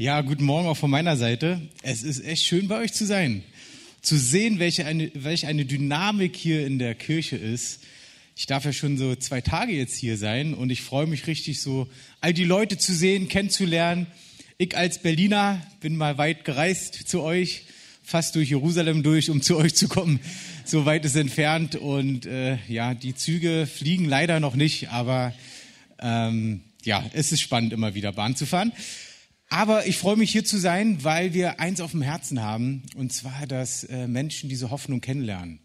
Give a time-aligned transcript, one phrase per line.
[0.00, 1.60] Ja, guten Morgen auch von meiner Seite.
[1.82, 3.42] Es ist echt schön bei euch zu sein.
[4.00, 7.80] Zu sehen, welche eine, welche eine Dynamik hier in der Kirche ist.
[8.36, 11.60] Ich darf ja schon so zwei Tage jetzt hier sein und ich freue mich richtig
[11.60, 11.88] so,
[12.20, 14.06] all die Leute zu sehen, kennenzulernen.
[14.56, 17.64] Ich als Berliner bin mal weit gereist zu euch,
[18.04, 20.20] fast durch Jerusalem durch, um zu euch zu kommen.
[20.64, 25.34] So weit ist entfernt und äh, ja, die Züge fliegen leider noch nicht, aber
[25.98, 28.72] ähm, ja, es ist spannend, immer wieder Bahn zu fahren.
[29.50, 33.12] Aber ich freue mich hier zu sein, weil wir eins auf dem Herzen haben, und
[33.12, 35.60] zwar, dass äh, Menschen diese Hoffnung kennenlernen.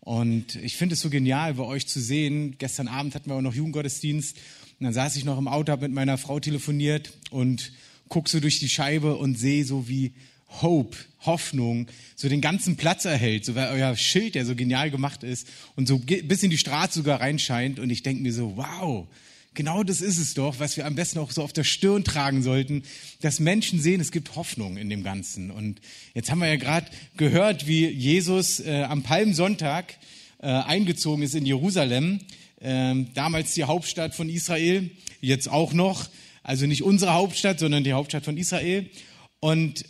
[0.00, 2.56] Und ich finde es so genial, bei euch zu sehen.
[2.58, 4.36] Gestern Abend hatten wir auch noch Jugendgottesdienst.
[4.78, 7.72] Und dann saß ich noch im Auto, habe mit meiner Frau telefoniert und
[8.08, 10.12] guck so durch die Scheibe und sehe so wie
[10.60, 15.24] Hope, Hoffnung, so den ganzen Platz erhält, so weil euer Schild, der so genial gemacht
[15.24, 17.80] ist und so bis in die Straße sogar reinscheint.
[17.80, 19.08] Und ich denke mir so, wow,
[19.54, 22.42] Genau das ist es doch, was wir am besten auch so auf der Stirn tragen
[22.42, 22.82] sollten,
[23.20, 25.52] dass Menschen sehen, es gibt Hoffnung in dem Ganzen.
[25.52, 25.80] Und
[26.12, 29.94] jetzt haben wir ja gerade gehört, wie Jesus äh, am Palmsonntag
[30.38, 32.18] äh, eingezogen ist in Jerusalem,
[32.60, 36.08] äh, damals die Hauptstadt von Israel, jetzt auch noch,
[36.42, 38.90] also nicht unsere Hauptstadt, sondern die Hauptstadt von Israel.
[39.38, 39.84] Und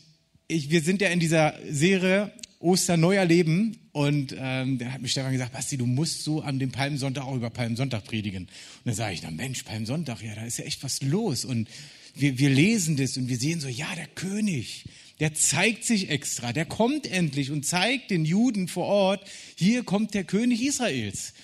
[0.46, 2.32] ich, wir sind ja in dieser Serie
[2.64, 3.76] Ostern neu erleben.
[3.92, 7.36] Und ähm, dann hat mir Stefan gesagt, Basti, du musst so an dem Palmsonntag auch
[7.36, 8.44] über Palmsonntag predigen.
[8.44, 11.44] Und dann sage ich, na Mensch, Palmsonntag, ja, da ist ja echt was los.
[11.44, 11.68] Und
[12.14, 14.84] wir, wir lesen das und wir sehen so, ja, der König,
[15.20, 20.14] der zeigt sich extra, der kommt endlich und zeigt den Juden vor Ort, hier kommt
[20.14, 21.34] der König Israels.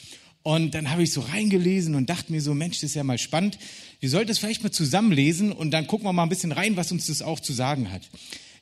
[0.42, 3.18] Und dann habe ich so reingelesen und dachte mir so, Mensch, das ist ja mal
[3.18, 3.58] spannend.
[4.00, 6.90] Wir sollten es vielleicht mal zusammenlesen und dann gucken wir mal ein bisschen rein, was
[6.90, 8.08] uns das auch zu sagen hat.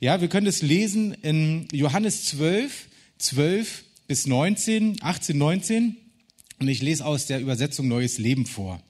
[0.00, 2.86] Ja, wir können das lesen in Johannes 12,
[3.18, 5.96] 12 bis 19, 18, 19.
[6.60, 8.80] Und ich lese aus der Übersetzung Neues Leben vor.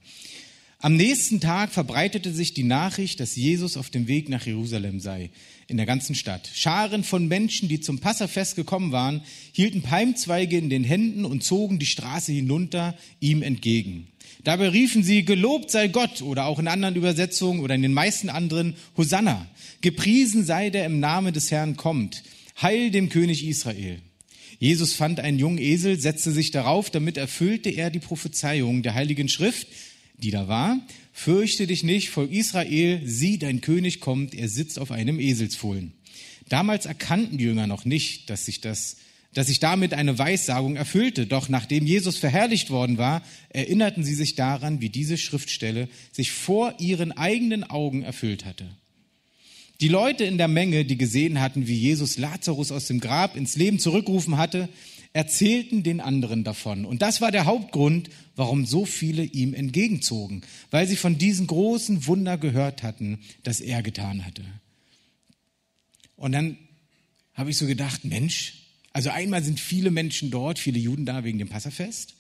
[0.80, 5.30] Am nächsten Tag verbreitete sich die Nachricht, dass Jesus auf dem Weg nach Jerusalem sei,
[5.66, 6.50] in der ganzen Stadt.
[6.52, 11.78] Scharen von Menschen, die zum Passafest gekommen waren, hielten Palmzweige in den Händen und zogen
[11.78, 14.08] die Straße hinunter ihm entgegen.
[14.44, 18.28] Dabei riefen sie, gelobt sei Gott oder auch in anderen Übersetzungen oder in den meisten
[18.28, 19.46] anderen, Hosanna.
[19.80, 22.22] Gepriesen sei der im Namen des Herrn kommt.
[22.60, 24.00] Heil dem König Israel.
[24.58, 29.28] Jesus fand einen jungen Esel, setzte sich darauf, damit erfüllte er die Prophezeiung der Heiligen
[29.28, 29.68] Schrift,
[30.16, 30.80] die da war.
[31.12, 35.92] Fürchte dich nicht, Volk Israel, sieh, dein König kommt, er sitzt auf einem Eselsfohlen.
[36.48, 38.96] Damals erkannten die Jünger noch nicht, dass sich das
[39.34, 41.26] dass sich damit eine Weissagung erfüllte.
[41.26, 46.74] Doch nachdem Jesus verherrlicht worden war, erinnerten sie sich daran, wie diese Schriftstelle sich vor
[46.78, 48.66] ihren eigenen Augen erfüllt hatte.
[49.80, 53.54] Die Leute in der Menge, die gesehen hatten, wie Jesus Lazarus aus dem Grab ins
[53.54, 54.68] Leben zurückgerufen hatte,
[55.12, 56.84] erzählten den anderen davon.
[56.84, 62.06] Und das war der Hauptgrund, warum so viele ihm entgegenzogen, weil sie von diesem großen
[62.06, 64.42] Wunder gehört hatten, das er getan hatte.
[66.16, 66.58] Und dann
[67.34, 68.54] habe ich so gedacht, Mensch,
[68.92, 72.14] also einmal sind viele Menschen dort, viele Juden da wegen dem Passafest.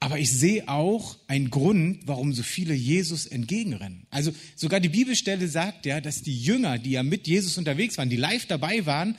[0.00, 4.06] Aber ich sehe auch einen Grund, warum so viele Jesus entgegenrennen.
[4.10, 8.08] Also sogar die Bibelstelle sagt ja, dass die Jünger, die ja mit Jesus unterwegs waren,
[8.08, 9.16] die live dabei waren,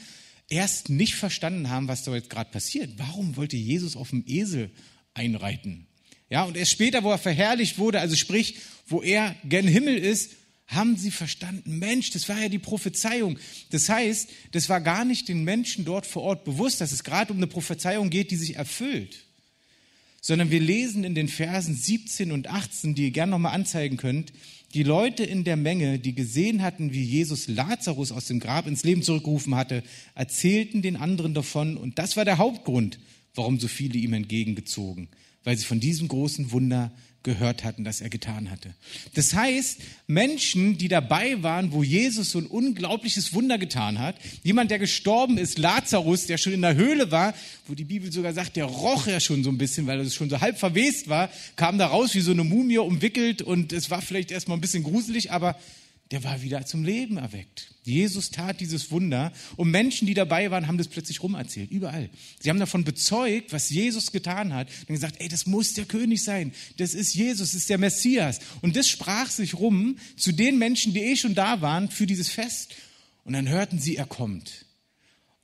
[0.49, 2.91] erst nicht verstanden haben, was da jetzt gerade passiert.
[2.97, 4.71] Warum wollte Jesus auf dem Esel
[5.13, 5.85] einreiten?
[6.29, 8.55] Ja, und erst später, wo er verherrlicht wurde, also sprich,
[8.87, 10.31] wo er gen Himmel ist,
[10.67, 13.37] haben sie verstanden, Mensch, das war ja die Prophezeiung.
[13.71, 17.33] Das heißt, das war gar nicht den Menschen dort vor Ort bewusst, dass es gerade
[17.33, 19.25] um eine Prophezeiung geht, die sich erfüllt
[20.21, 24.33] sondern wir lesen in den Versen 17 und 18, die ihr gerne nochmal anzeigen könnt,
[24.73, 28.83] die Leute in der Menge, die gesehen hatten, wie Jesus Lazarus aus dem Grab ins
[28.83, 31.75] Leben zurückgerufen hatte, erzählten den anderen davon.
[31.75, 32.99] Und das war der Hauptgrund,
[33.33, 35.07] warum so viele ihm entgegengezogen,
[35.43, 36.91] weil sie von diesem großen Wunder
[37.23, 38.73] gehört hatten, das er getan hatte.
[39.13, 44.71] Das heißt, Menschen, die dabei waren, wo Jesus so ein unglaubliches Wunder getan hat, jemand,
[44.71, 47.33] der gestorben ist, Lazarus, der schon in der Höhle war,
[47.67, 50.29] wo die Bibel sogar sagt, der roch ja schon so ein bisschen, weil er schon
[50.29, 54.01] so halb verwest war, kam da raus wie so eine Mumie umwickelt und es war
[54.01, 55.59] vielleicht erstmal ein bisschen gruselig, aber
[56.11, 57.71] der war wieder zum Leben erweckt.
[57.83, 62.09] Jesus tat dieses Wunder und Menschen, die dabei waren, haben das plötzlich rumerzählt, überall.
[62.39, 66.23] Sie haben davon bezeugt, was Jesus getan hat und gesagt, ey, das muss der König
[66.23, 68.39] sein, das ist Jesus, das ist der Messias.
[68.61, 72.29] Und das sprach sich rum zu den Menschen, die eh schon da waren für dieses
[72.29, 72.75] Fest.
[73.23, 74.65] Und dann hörten sie, er kommt.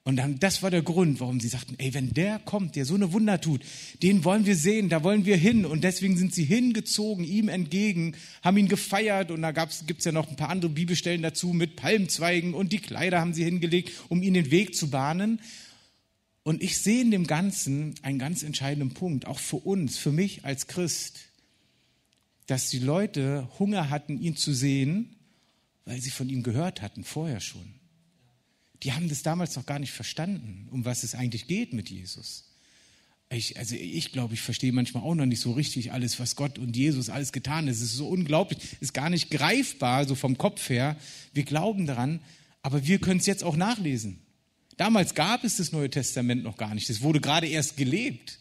[0.07, 2.93] Und dann, das war der Grund, warum sie sagten, ey, wenn der kommt, der so
[2.93, 3.63] eine Wunder tut,
[4.03, 5.65] den wollen wir sehen, da wollen wir hin.
[5.65, 9.31] Und deswegen sind sie hingezogen, ihm entgegen, haben ihn gefeiert.
[9.31, 12.77] Und da gibt es ja noch ein paar andere Bibelstellen dazu mit Palmzweigen und die
[12.77, 15.41] Kleider haben sie hingelegt, um ihnen den Weg zu bahnen.
[16.43, 20.45] Und ich sehe in dem Ganzen einen ganz entscheidenden Punkt, auch für uns, für mich
[20.45, 21.21] als Christ,
[22.45, 25.15] dass die Leute Hunger hatten, ihn zu sehen,
[25.85, 27.74] Weil sie von ihm gehört hatten, vorher schon.
[28.83, 32.45] Die haben das damals noch gar nicht verstanden, um was es eigentlich geht mit Jesus.
[33.29, 36.59] Ich, also ich glaube, ich verstehe manchmal auch noch nicht so richtig alles, was Gott
[36.59, 37.71] und Jesus alles getan hat.
[37.71, 40.95] Es ist so unglaublich, ist gar nicht greifbar, so vom Kopf her.
[41.33, 42.21] Wir glauben daran,
[42.61, 44.19] aber wir können es jetzt auch nachlesen.
[44.77, 46.89] Damals gab es das Neue Testament noch gar nicht.
[46.89, 48.39] Es wurde gerade erst gelebt.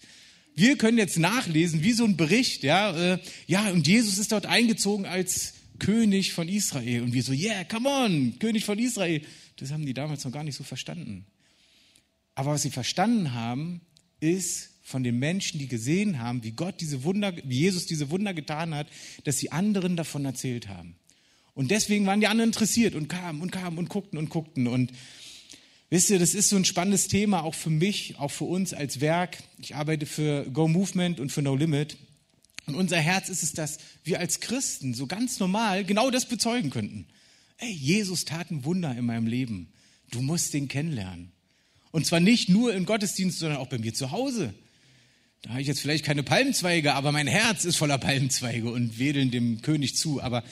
[0.54, 4.46] Wir können jetzt nachlesen, wie so ein Bericht, ja, äh, ja, und Jesus ist dort
[4.46, 7.02] eingezogen als König von Israel.
[7.02, 9.22] Und wir so, yeah, come on, König von Israel.
[9.56, 11.26] Das haben die damals noch gar nicht so verstanden.
[12.34, 13.80] Aber was sie verstanden haben,
[14.20, 18.34] ist von den Menschen, die gesehen haben, wie Gott diese Wunder, wie Jesus diese Wunder
[18.34, 18.88] getan hat,
[19.24, 20.96] dass sie anderen davon erzählt haben.
[21.54, 24.66] Und deswegen waren die anderen interessiert und kamen und kamen und guckten und guckten.
[24.66, 24.92] Und
[25.88, 29.00] wisst ihr, das ist so ein spannendes Thema, auch für mich, auch für uns als
[29.00, 29.38] Werk.
[29.58, 31.96] Ich arbeite für Go Movement und für No Limit.
[32.66, 36.70] Und unser Herz ist es, dass wir als Christen so ganz normal genau das bezeugen
[36.70, 37.06] könnten.
[37.58, 39.72] Ey, Jesus tat ein Wunder in meinem Leben.
[40.10, 41.32] Du musst den kennenlernen.
[41.92, 44.54] Und zwar nicht nur im Gottesdienst, sondern auch bei mir zu Hause.
[45.42, 49.30] Da habe ich jetzt vielleicht keine Palmzweige, aber mein Herz ist voller Palmzweige und wedeln
[49.30, 50.22] dem König zu.
[50.22, 50.42] Aber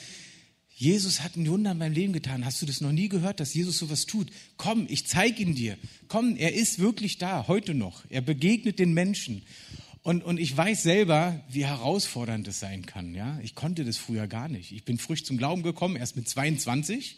[0.75, 2.45] Jesus hat ein Wunder in meinem Leben getan.
[2.45, 4.31] Hast du das noch nie gehört, dass Jesus sowas tut?
[4.57, 5.77] Komm, ich zeige ihn dir.
[6.07, 8.03] Komm, er ist wirklich da, heute noch.
[8.09, 9.43] Er begegnet den Menschen.
[10.03, 13.15] Und, und ich weiß selber, wie herausfordernd es sein kann.
[13.15, 13.39] Ja?
[13.41, 14.71] Ich konnte das früher gar nicht.
[14.71, 17.17] Ich bin frisch zum Glauben gekommen, erst mit 22.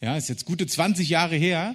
[0.00, 1.74] Ja, ist jetzt gute 20 Jahre her.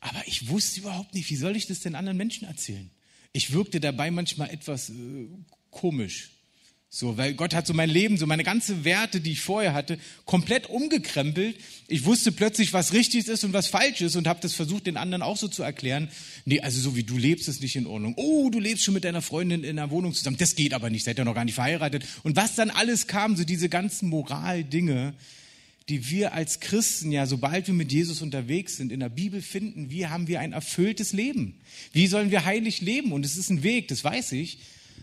[0.00, 2.90] Aber ich wusste überhaupt nicht, wie soll ich das den anderen Menschen erzählen?
[3.32, 5.28] ich wirkte dabei manchmal etwas äh,
[5.70, 6.30] komisch.
[6.90, 9.98] So, weil Gott hat so mein Leben, so meine ganze Werte, die ich vorher hatte,
[10.24, 11.54] komplett umgekrempelt.
[11.86, 14.96] Ich wusste plötzlich, was richtig ist und was falsch ist und habe das versucht, den
[14.96, 16.08] anderen auch so zu erklären.
[16.46, 18.14] Nee, also so wie du lebst, ist nicht in Ordnung.
[18.16, 20.38] Oh, du lebst schon mit deiner Freundin in einer Wohnung zusammen.
[20.38, 22.06] Das geht aber nicht, seid ihr noch gar nicht verheiratet.
[22.22, 25.12] Und was dann alles kam, so diese ganzen Moraldinge,
[25.90, 29.90] die wir als Christen ja, sobald wir mit Jesus unterwegs sind, in der Bibel finden,
[29.90, 31.54] wie haben wir ein erfülltes Leben?
[31.92, 33.12] Wie sollen wir heilig leben?
[33.12, 34.58] Und es ist ein Weg, das weiß ich.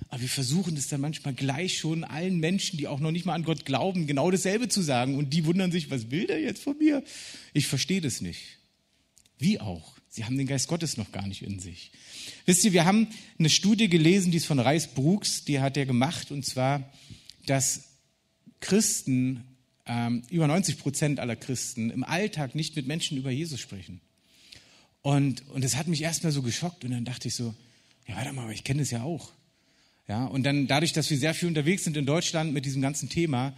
[0.09, 3.33] Aber wir versuchen es dann manchmal gleich schon allen Menschen, die auch noch nicht mal
[3.33, 5.15] an Gott glauben, genau dasselbe zu sagen.
[5.15, 7.03] Und die wundern sich, was will der jetzt von mir?
[7.53, 8.59] Ich verstehe das nicht.
[9.37, 9.95] Wie auch?
[10.09, 11.91] Sie haben den Geist Gottes noch gar nicht in sich.
[12.45, 13.07] Wisst ihr, wir haben
[13.37, 16.89] eine Studie gelesen, die ist von Reis Brooks, die hat er gemacht, und zwar,
[17.45, 17.89] dass
[18.61, 19.43] Christen
[19.85, 23.99] ähm, über 90 Prozent aller Christen im Alltag nicht mit Menschen über Jesus sprechen.
[25.01, 27.53] Und, und das hat mich erstmal so geschockt und dann dachte ich so,
[28.07, 29.31] ja, warte mal, ich kenne das ja auch.
[30.07, 33.09] Ja, und dann dadurch, dass wir sehr viel unterwegs sind in Deutschland mit diesem ganzen
[33.09, 33.55] Thema,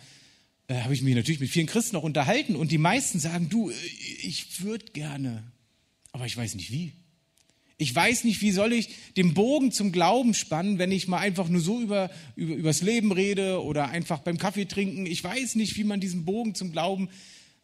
[0.68, 3.72] äh, habe ich mich natürlich mit vielen Christen auch unterhalten und die meisten sagen, du,
[4.22, 5.44] ich würde gerne,
[6.12, 6.94] aber ich weiß nicht wie.
[7.80, 11.48] Ich weiß nicht, wie soll ich den Bogen zum Glauben spannen, wenn ich mal einfach
[11.48, 15.06] nur so über, über, übers Leben rede oder einfach beim Kaffee trinken.
[15.06, 17.10] Ich weiß nicht, wie man diesen Bogen zum Glauben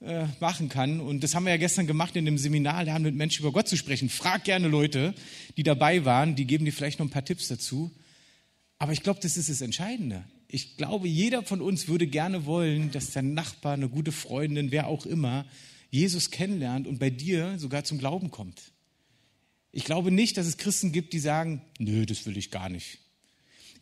[0.02, 1.00] äh, machen kann.
[1.00, 3.68] Und das haben wir ja gestern gemacht in dem Seminar, lernen mit Menschen über Gott
[3.68, 4.08] zu sprechen.
[4.10, 5.16] Frag gerne Leute,
[5.58, 7.90] die dabei waren, die geben dir vielleicht noch ein paar Tipps dazu.
[8.84, 10.26] Aber ich glaube, das ist das Entscheidende.
[10.50, 14.88] Ich glaube, jeder von uns würde gerne wollen, dass der Nachbar, eine gute Freundin, wer
[14.88, 15.46] auch immer,
[15.90, 18.74] Jesus kennenlernt und bei dir sogar zum Glauben kommt.
[19.72, 23.00] Ich glaube nicht, dass es Christen gibt, die sagen, nö, das will ich gar nicht.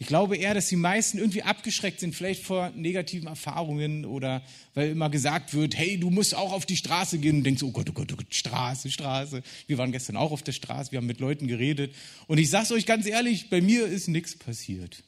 [0.02, 4.42] Ich glaube eher, dass die meisten irgendwie abgeschreckt sind, vielleicht vor negativen Erfahrungen oder
[4.74, 7.70] weil immer gesagt wird, hey, du musst auch auf die Straße gehen und denkst, oh
[7.70, 9.44] Gott, oh Gott, oh Gott, Straße, Straße.
[9.68, 11.94] Wir waren gestern auch auf der Straße, wir haben mit Leuten geredet
[12.26, 15.04] und ich sag's euch ganz ehrlich, bei mir ist nichts passiert.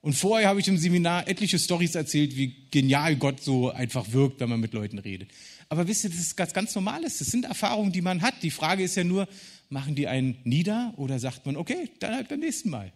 [0.00, 4.40] Und vorher habe ich im Seminar etliche Stories erzählt, wie genial Gott so einfach wirkt,
[4.40, 5.28] wenn man mit Leuten redet.
[5.68, 7.18] Aber wisst ihr, das ist ganz, ganz Normales.
[7.18, 8.42] Das sind Erfahrungen, die man hat.
[8.42, 9.28] Die Frage ist ja nur,
[9.68, 12.90] machen die einen nieder oder sagt man, okay, dann halt beim nächsten Mal.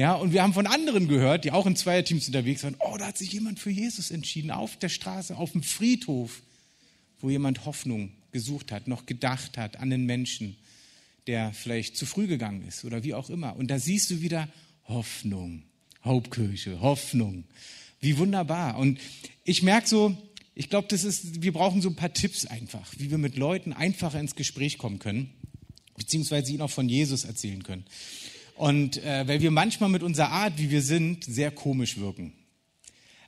[0.00, 3.08] Ja, und wir haben von anderen gehört, die auch in Zweierteams unterwegs waren, oh, da
[3.08, 6.40] hat sich jemand für Jesus entschieden, auf der Straße, auf dem Friedhof,
[7.20, 10.56] wo jemand Hoffnung gesucht hat, noch gedacht hat an den Menschen,
[11.26, 13.56] der vielleicht zu früh gegangen ist oder wie auch immer.
[13.56, 14.48] Und da siehst du wieder
[14.88, 15.64] Hoffnung,
[16.02, 17.44] Hauptkirche, Hoffnung.
[18.00, 18.78] Wie wunderbar.
[18.78, 18.98] Und
[19.44, 20.16] ich merke so,
[20.54, 23.74] ich glaube, das ist, wir brauchen so ein paar Tipps einfach, wie wir mit Leuten
[23.74, 25.28] einfacher ins Gespräch kommen können,
[25.98, 27.84] beziehungsweise ihnen auch von Jesus erzählen können.
[28.60, 32.34] Und äh, weil wir manchmal mit unserer Art, wie wir sind, sehr komisch wirken.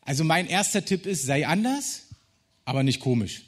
[0.02, 2.02] Also mein erster Tipp ist, sei anders,
[2.66, 3.40] aber nicht komisch.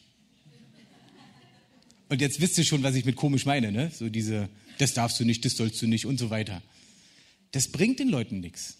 [2.08, 3.90] Und jetzt wisst ihr schon, was ich mit komisch meine, ne?
[3.92, 4.48] So diese,
[4.78, 6.62] das darfst du nicht, das sollst du nicht und so weiter.
[7.52, 8.78] Das bringt den Leuten nichts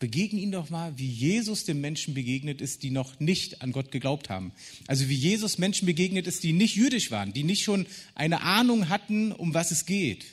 [0.00, 3.90] begegne ihn doch mal, wie Jesus den Menschen begegnet ist, die noch nicht an Gott
[3.90, 4.52] geglaubt haben.
[4.86, 8.90] Also wie Jesus Menschen begegnet ist, die nicht jüdisch waren, die nicht schon eine Ahnung
[8.90, 10.26] hatten, um was es geht.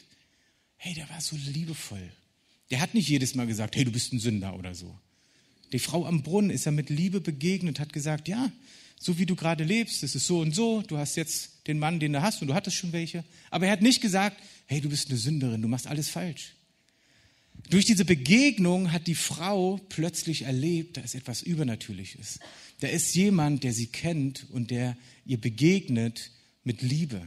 [0.83, 2.11] Hey, der war so liebevoll.
[2.71, 4.97] Der hat nicht jedes Mal gesagt, hey, du bist ein Sünder oder so.
[5.71, 8.51] Die Frau am Brunnen ist ja mit Liebe begegnet, hat gesagt, ja,
[8.99, 11.99] so wie du gerade lebst, es ist so und so, du hast jetzt den Mann,
[11.99, 13.23] den du hast und du hattest schon welche.
[13.51, 16.53] Aber er hat nicht gesagt, hey, du bist eine Sünderin, du machst alles falsch.
[17.69, 22.39] Durch diese Begegnung hat die Frau plötzlich erlebt, da ist etwas Übernatürliches.
[22.79, 24.97] Da ist jemand, der sie kennt und der
[25.27, 26.31] ihr begegnet
[26.63, 27.21] mit Liebe.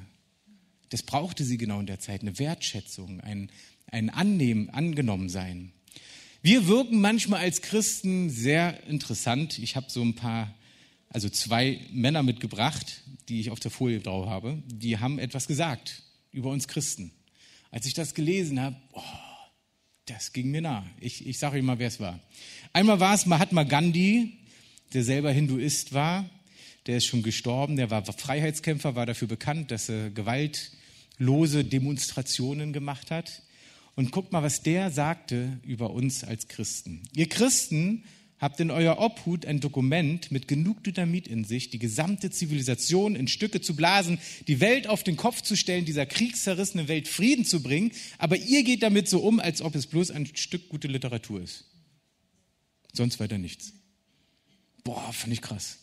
[0.95, 3.51] Das brauchte sie genau in der Zeit, eine Wertschätzung, ein,
[3.91, 5.73] ein Annehmen, angenommen sein.
[6.41, 9.59] Wir wirken manchmal als Christen sehr interessant.
[9.59, 10.55] Ich habe so ein paar,
[11.09, 14.63] also zwei Männer mitgebracht, die ich auf der Folie drauf habe.
[14.69, 17.11] Die haben etwas gesagt über uns Christen.
[17.73, 19.03] Als ich das gelesen habe, oh,
[20.07, 20.87] das ging mir nah.
[21.01, 22.21] Ich, ich sage euch mal, wer es war.
[22.73, 24.39] Einmal war es Mahatma Gandhi,
[24.93, 26.31] der selber Hinduist war.
[26.87, 27.75] Der ist schon gestorben.
[27.75, 30.11] Der war Freiheitskämpfer, war dafür bekannt, dass er
[31.19, 33.43] gewaltlose Demonstrationen gemacht hat.
[33.97, 37.03] Und guckt mal, was der sagte über uns als Christen.
[37.15, 38.03] Ihr Christen
[38.41, 43.29] habt in euer Obhut ein Dokument mit genug Dynamit in sich, die gesamte Zivilisation in
[43.29, 44.19] Stücke zu blasen,
[44.49, 48.65] die Welt auf den Kopf zu stellen, dieser kriegszerrissenen Welt Frieden zu bringen, aber ihr
[48.65, 51.65] geht damit so um, als ob es bloß ein Stück gute Literatur ist.
[52.93, 53.75] Sonst weiter nichts.
[54.83, 55.79] Boah, fand ich krass.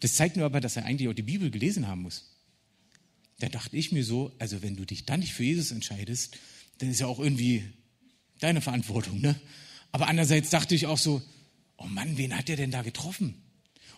[0.00, 2.29] Das zeigt nur aber, dass er eigentlich auch die Bibel gelesen haben muss.
[3.40, 6.38] Da dachte ich mir so, also wenn du dich dann nicht für Jesus entscheidest,
[6.78, 7.64] dann ist ja auch irgendwie
[8.38, 9.34] deine Verantwortung, ne?
[9.92, 11.20] Aber andererseits dachte ich auch so,
[11.76, 13.34] oh Mann, wen hat der denn da getroffen?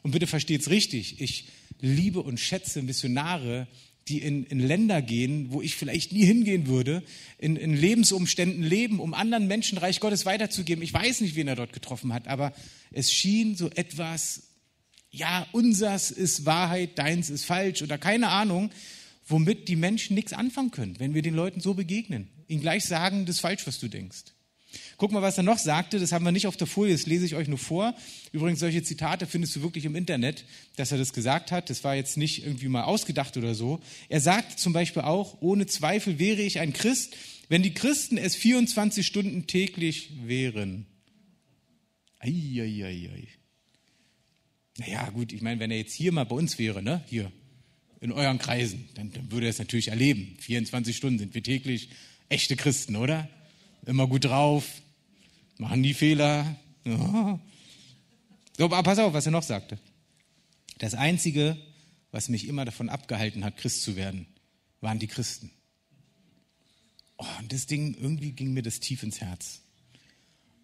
[0.03, 1.49] Und bitte versteht's richtig, ich
[1.81, 3.69] liebe und schätze Missionare,
[4.09, 7.03] die in, in Länder gehen, wo ich vielleicht nie hingehen würde,
[7.39, 10.83] in, in Lebensumständen leben, um anderen Menschen Reich Gottes weiterzugeben.
[10.83, 12.53] Ich weiß nicht, wen er dort getroffen hat, aber
[12.91, 14.45] es schien so etwas,
[15.11, 18.71] ja, unsers ist Wahrheit, deins ist falsch oder keine Ahnung,
[19.33, 22.29] womit die Menschen nichts anfangen können, wenn wir den Leuten so begegnen.
[22.47, 24.25] Ihnen gleich sagen, das ist falsch, was du denkst.
[24.97, 27.27] Guck mal, was er noch sagte, das haben wir nicht auf der Folie, das lese
[27.27, 27.95] ich euch nur vor.
[28.31, 30.45] Übrigens, solche Zitate findest du wirklich im Internet,
[30.77, 31.69] dass er das gesagt hat.
[31.69, 33.81] Das war jetzt nicht irgendwie mal ausgedacht oder so.
[34.09, 37.17] Er sagt zum Beispiel auch, ohne Zweifel wäre ich ein Christ,
[37.49, 40.87] wenn die Christen es 24 Stunden täglich wären.
[42.19, 43.29] Eieiei.
[44.79, 47.31] Naja, gut, ich meine, wenn er jetzt hier mal bei uns wäre, ne, hier,
[48.03, 50.37] in euren Kreisen, dann, dann würde er es natürlich erleben.
[50.41, 51.89] 24 Stunden sind wir täglich
[52.29, 53.29] echte Christen, oder?
[53.87, 54.65] immer gut drauf,
[55.59, 56.57] machen die Fehler.
[58.59, 59.79] So, aber pass auf, was er noch sagte.
[60.77, 61.57] Das Einzige,
[62.11, 64.27] was mich immer davon abgehalten hat, Christ zu werden,
[64.83, 65.51] waren die Christen.
[67.17, 69.63] Oh, und das Ding, irgendwie ging mir das tief ins Herz.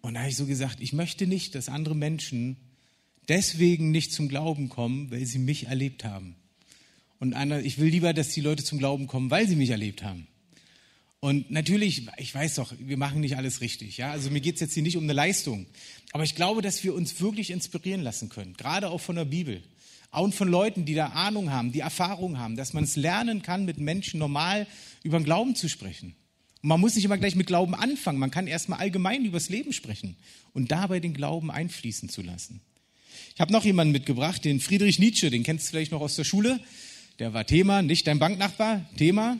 [0.01, 2.57] Und da habe ich so gesagt, ich möchte nicht, dass andere Menschen
[3.27, 6.35] deswegen nicht zum Glauben kommen, weil sie mich erlebt haben.
[7.19, 10.27] Und ich will lieber, dass die Leute zum Glauben kommen, weil sie mich erlebt haben.
[11.21, 13.97] Und natürlich, ich weiß doch, wir machen nicht alles richtig.
[13.97, 14.11] Ja?
[14.11, 15.65] Also mir geht es jetzt hier nicht um eine Leistung.
[16.13, 19.61] Aber ich glaube, dass wir uns wirklich inspirieren lassen können, gerade auch von der Bibel.
[20.11, 23.65] Auch von Leuten, die da Ahnung haben, die Erfahrung haben, dass man es lernen kann,
[23.65, 24.65] mit Menschen normal
[25.03, 26.15] über den Glauben zu sprechen.
[26.63, 29.71] Und man muss nicht immer gleich mit Glauben anfangen, man kann erstmal allgemein übers Leben
[29.71, 30.17] sprechen
[30.53, 32.61] und dabei den Glauben einfließen zu lassen.
[33.35, 36.23] Ich habe noch jemanden mitgebracht, den Friedrich Nietzsche, den kennst du vielleicht noch aus der
[36.23, 36.59] Schule.
[37.19, 39.37] Der war Thema, nicht dein Banknachbar, Thema.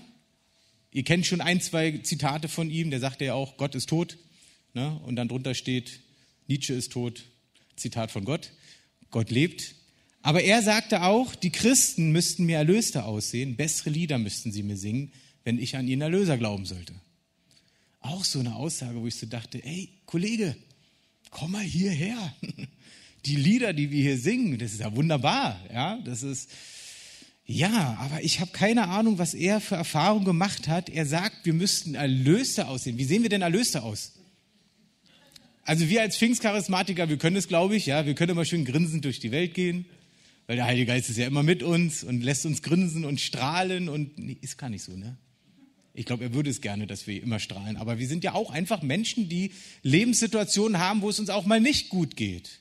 [0.91, 4.17] Ihr kennt schon ein, zwei Zitate von ihm, der sagte ja auch, Gott ist tot.
[4.73, 4.99] Ne?
[5.05, 6.01] Und dann drunter steht,
[6.47, 7.23] Nietzsche ist tot,
[7.77, 8.51] Zitat von Gott,
[9.11, 9.75] Gott lebt.
[10.21, 14.75] Aber er sagte auch, die Christen müssten mir erlöster aussehen, bessere Lieder müssten sie mir
[14.75, 15.13] singen,
[15.45, 16.93] wenn ich an ihren Erlöser glauben sollte.
[18.01, 20.57] Auch so eine Aussage, wo ich so dachte, ey, Kollege,
[21.29, 22.35] komm mal hierher.
[23.25, 26.49] Die Lieder, die wir hier singen, das ist ja wunderbar, ja, das ist,
[27.51, 30.87] ja, aber ich habe keine Ahnung, was er für Erfahrungen gemacht hat.
[30.87, 32.99] Er sagt, wir müssten Erlöste aussehen.
[32.99, 34.11] Wie sehen wir denn Erlöste aus?
[35.63, 39.03] Also wir als Pfingstcharismatiker, wir können es, glaube ich, ja, wir können immer schön grinsend
[39.03, 39.85] durch die Welt gehen,
[40.45, 43.89] weil der Heilige Geist ist ja immer mit uns und lässt uns grinsen und strahlen
[43.89, 45.17] und nee, ist gar nicht so, ne?
[45.95, 48.51] Ich glaube, er würde es gerne, dass wir immer strahlen, aber wir sind ja auch
[48.51, 52.59] einfach Menschen, die Lebenssituationen haben, wo es uns auch mal nicht gut geht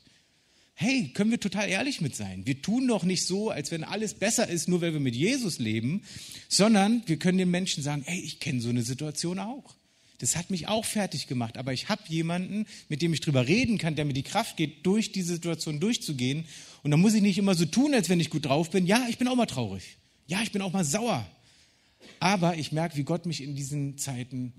[0.80, 2.47] hey, können wir total ehrlich mit sein.
[2.47, 5.58] Wir tun doch nicht so, als wenn alles besser ist, nur weil wir mit Jesus
[5.58, 6.04] leben,
[6.49, 9.75] sondern wir können den Menschen sagen, hey, ich kenne so eine Situation auch.
[10.18, 13.78] Das hat mich auch fertig gemacht, aber ich habe jemanden, mit dem ich drüber reden
[13.78, 16.44] kann, der mir die Kraft gibt, durch diese Situation durchzugehen.
[16.85, 18.87] Und dann muss ich nicht immer so tun, als wenn ich gut drauf bin.
[18.87, 19.97] Ja, ich bin auch mal traurig.
[20.28, 21.28] Ja, ich bin auch mal sauer.
[22.20, 24.52] Aber ich merke, wie Gott mich in diesen Zeiten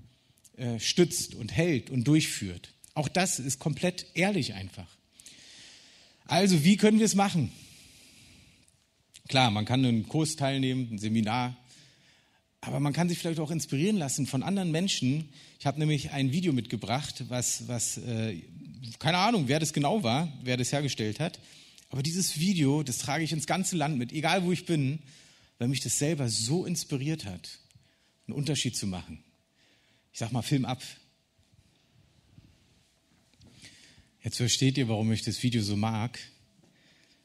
[0.58, 2.74] äh, stützt und hält und durchführt.
[2.92, 4.99] Auch das ist komplett ehrlich einfach.
[6.30, 7.50] Also, wie können wir es machen?
[9.26, 11.56] Klar, man kann einen Kurs teilnehmen, ein Seminar,
[12.60, 15.28] aber man kann sich vielleicht auch inspirieren lassen von anderen Menschen.
[15.58, 18.40] Ich habe nämlich ein Video mitgebracht, was, was äh,
[19.00, 21.40] keine Ahnung, wer das genau war, wer das hergestellt hat.
[21.88, 25.00] Aber dieses Video, das trage ich ins ganze Land mit, egal wo ich bin,
[25.58, 27.58] weil mich das selber so inspiriert hat,
[28.28, 29.18] einen Unterschied zu machen.
[30.12, 30.80] Ich sag mal, Film ab.
[34.22, 36.18] Jetzt versteht ihr, warum ich das Video so mag.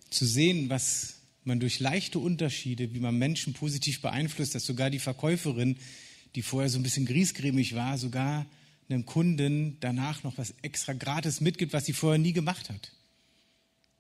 [0.09, 4.99] Zu sehen, was man durch leichte Unterschiede, wie man Menschen positiv beeinflusst, dass sogar die
[4.99, 5.77] Verkäuferin,
[6.35, 8.45] die vorher so ein bisschen griesgrämig war, sogar
[8.87, 12.91] einem Kunden danach noch was extra gratis mitgibt, was sie vorher nie gemacht hat.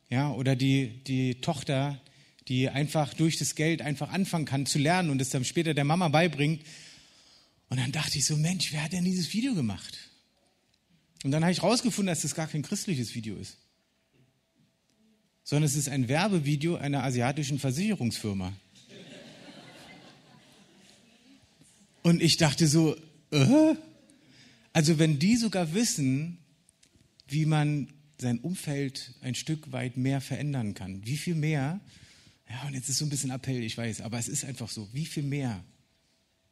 [0.09, 2.01] Ja, oder die, die Tochter,
[2.47, 5.83] die einfach durch das Geld einfach anfangen kann zu lernen und es dann später der
[5.83, 6.61] Mama beibringt.
[7.69, 9.97] Und dann dachte ich so, Mensch, wer hat denn dieses Video gemacht?
[11.23, 13.57] Und dann habe ich rausgefunden, dass das gar kein christliches Video ist,
[15.43, 18.53] sondern es ist ein Werbevideo einer asiatischen Versicherungsfirma.
[22.03, 22.95] Und ich dachte so,
[23.31, 23.75] äh?
[24.73, 26.37] also wenn die sogar wissen,
[27.27, 27.87] wie man
[28.19, 31.05] sein Umfeld ein Stück weit mehr verändern kann.
[31.05, 31.79] Wie viel mehr?
[32.49, 34.87] Ja, und jetzt ist so ein bisschen Appell, ich weiß, aber es ist einfach so.
[34.93, 35.63] Wie viel mehr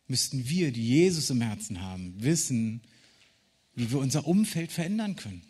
[0.07, 2.81] müssten wir, die Jesus im Herzen haben, wissen,
[3.75, 5.41] wie wir unser Umfeld verändern können?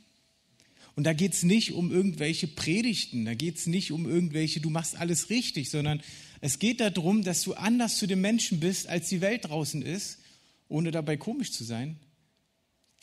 [0.96, 4.70] Und da geht es nicht um irgendwelche Predigten, da geht es nicht um irgendwelche, du
[4.70, 6.02] machst alles richtig, sondern
[6.40, 10.20] es geht darum, dass du anders zu den Menschen bist, als die Welt draußen ist,
[10.68, 11.98] ohne dabei komisch zu sein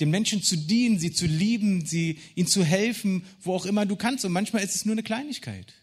[0.00, 3.96] den Menschen zu dienen, sie zu lieben, sie, ihnen zu helfen, wo auch immer du
[3.96, 4.24] kannst.
[4.24, 5.74] Und manchmal ist es nur eine Kleinigkeit.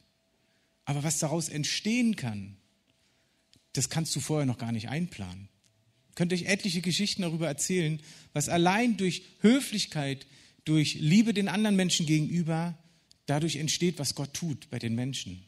[0.85, 2.57] Aber was daraus entstehen kann,
[3.73, 5.49] das kannst du vorher noch gar nicht einplanen.
[6.17, 7.99] Könnte euch etliche Geschichten darüber erzählen,
[8.33, 10.25] was allein durch Höflichkeit,
[10.65, 12.75] durch Liebe den anderen Menschen gegenüber
[13.27, 15.43] dadurch entsteht, was Gott tut bei den Menschen.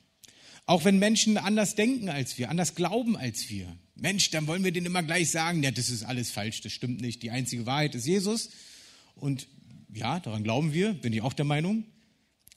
[0.67, 3.75] Auch wenn Menschen anders denken als wir, anders glauben als wir.
[3.95, 7.01] Mensch, dann wollen wir denen immer gleich sagen, ja, das ist alles falsch, das stimmt
[7.01, 7.23] nicht.
[7.23, 8.51] Die einzige Wahrheit ist Jesus.
[9.15, 9.47] Und
[9.91, 11.83] ja, daran glauben wir, bin ich auch der Meinung.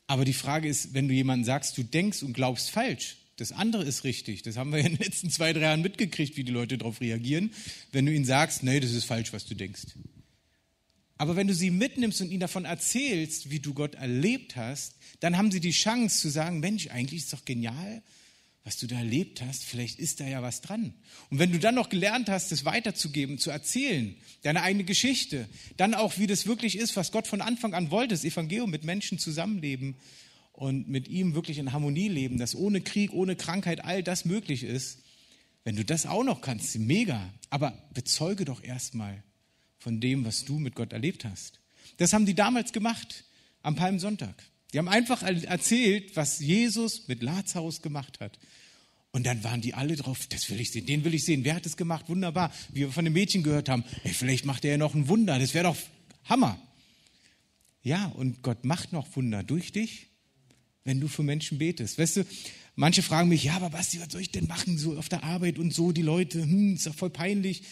[0.06, 3.84] Aber die Frage ist, wenn du jemandem sagst, du denkst und glaubst falsch, das andere
[3.84, 4.42] ist richtig.
[4.42, 7.52] Das haben wir in den letzten zwei, drei Jahren mitgekriegt, wie die Leute darauf reagieren.
[7.90, 9.86] Wenn du ihnen sagst, nee, das ist falsch, was du denkst.
[11.18, 15.36] Aber wenn du sie mitnimmst und ihnen davon erzählst, wie du Gott erlebt hast, dann
[15.36, 18.02] haben sie die Chance zu sagen, Mensch, eigentlich ist es doch genial,
[18.64, 19.64] was du da erlebt hast.
[19.64, 20.94] Vielleicht ist da ja was dran.
[21.30, 25.94] Und wenn du dann noch gelernt hast, das weiterzugeben, zu erzählen, deine eigene Geschichte, dann
[25.94, 29.18] auch, wie das wirklich ist, was Gott von Anfang an wollte, das Evangelium mit Menschen
[29.18, 29.96] zusammenleben
[30.52, 34.64] und mit ihm wirklich in Harmonie leben, dass ohne Krieg, ohne Krankheit all das möglich
[34.64, 34.98] ist.
[35.64, 37.32] Wenn du das auch noch kannst, mega.
[37.50, 39.22] Aber bezeuge doch erstmal,
[39.78, 41.60] von dem, was du mit Gott erlebt hast.
[41.96, 43.24] Das haben die damals gemacht,
[43.62, 44.34] am Palmsonntag.
[44.72, 48.38] Die haben einfach erzählt, was Jesus mit Lazarus gemacht hat.
[49.10, 51.44] Und dann waren die alle drauf, das will ich sehen, den will ich sehen.
[51.44, 52.08] Wer hat es gemacht?
[52.08, 52.50] Wunderbar.
[52.72, 55.38] Wie wir von dem Mädchen gehört haben, hey, vielleicht macht er ja noch ein Wunder.
[55.38, 55.76] Das wäre doch
[56.24, 56.58] Hammer.
[57.82, 60.06] Ja, und Gott macht noch Wunder durch dich,
[60.84, 61.98] wenn du für Menschen betest.
[61.98, 62.26] Weißt du,
[62.74, 65.58] manche fragen mich, ja, aber Basti, was soll ich denn machen, so auf der Arbeit
[65.58, 67.62] und so, die Leute, hm, ist doch voll peinlich.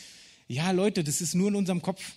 [0.49, 2.12] Ja, Leute, das ist nur in unserem Kopf.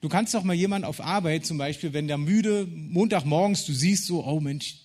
[0.00, 4.06] Du kannst doch mal jemand auf Arbeit zum Beispiel, wenn der müde, Montagmorgens, du siehst
[4.06, 4.76] so, oh Mensch,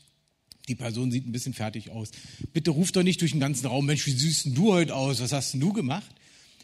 [0.70, 2.12] die Person sieht ein bisschen fertig aus.
[2.54, 5.20] Bitte ruf doch nicht durch den ganzen Raum, Mensch, wie süß denn du heute aus?
[5.20, 6.10] Was hast denn du gemacht?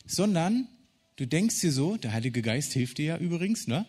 [0.06, 0.68] Sondern
[1.16, 3.86] du denkst dir so, der Heilige Geist hilft dir ja übrigens, ne?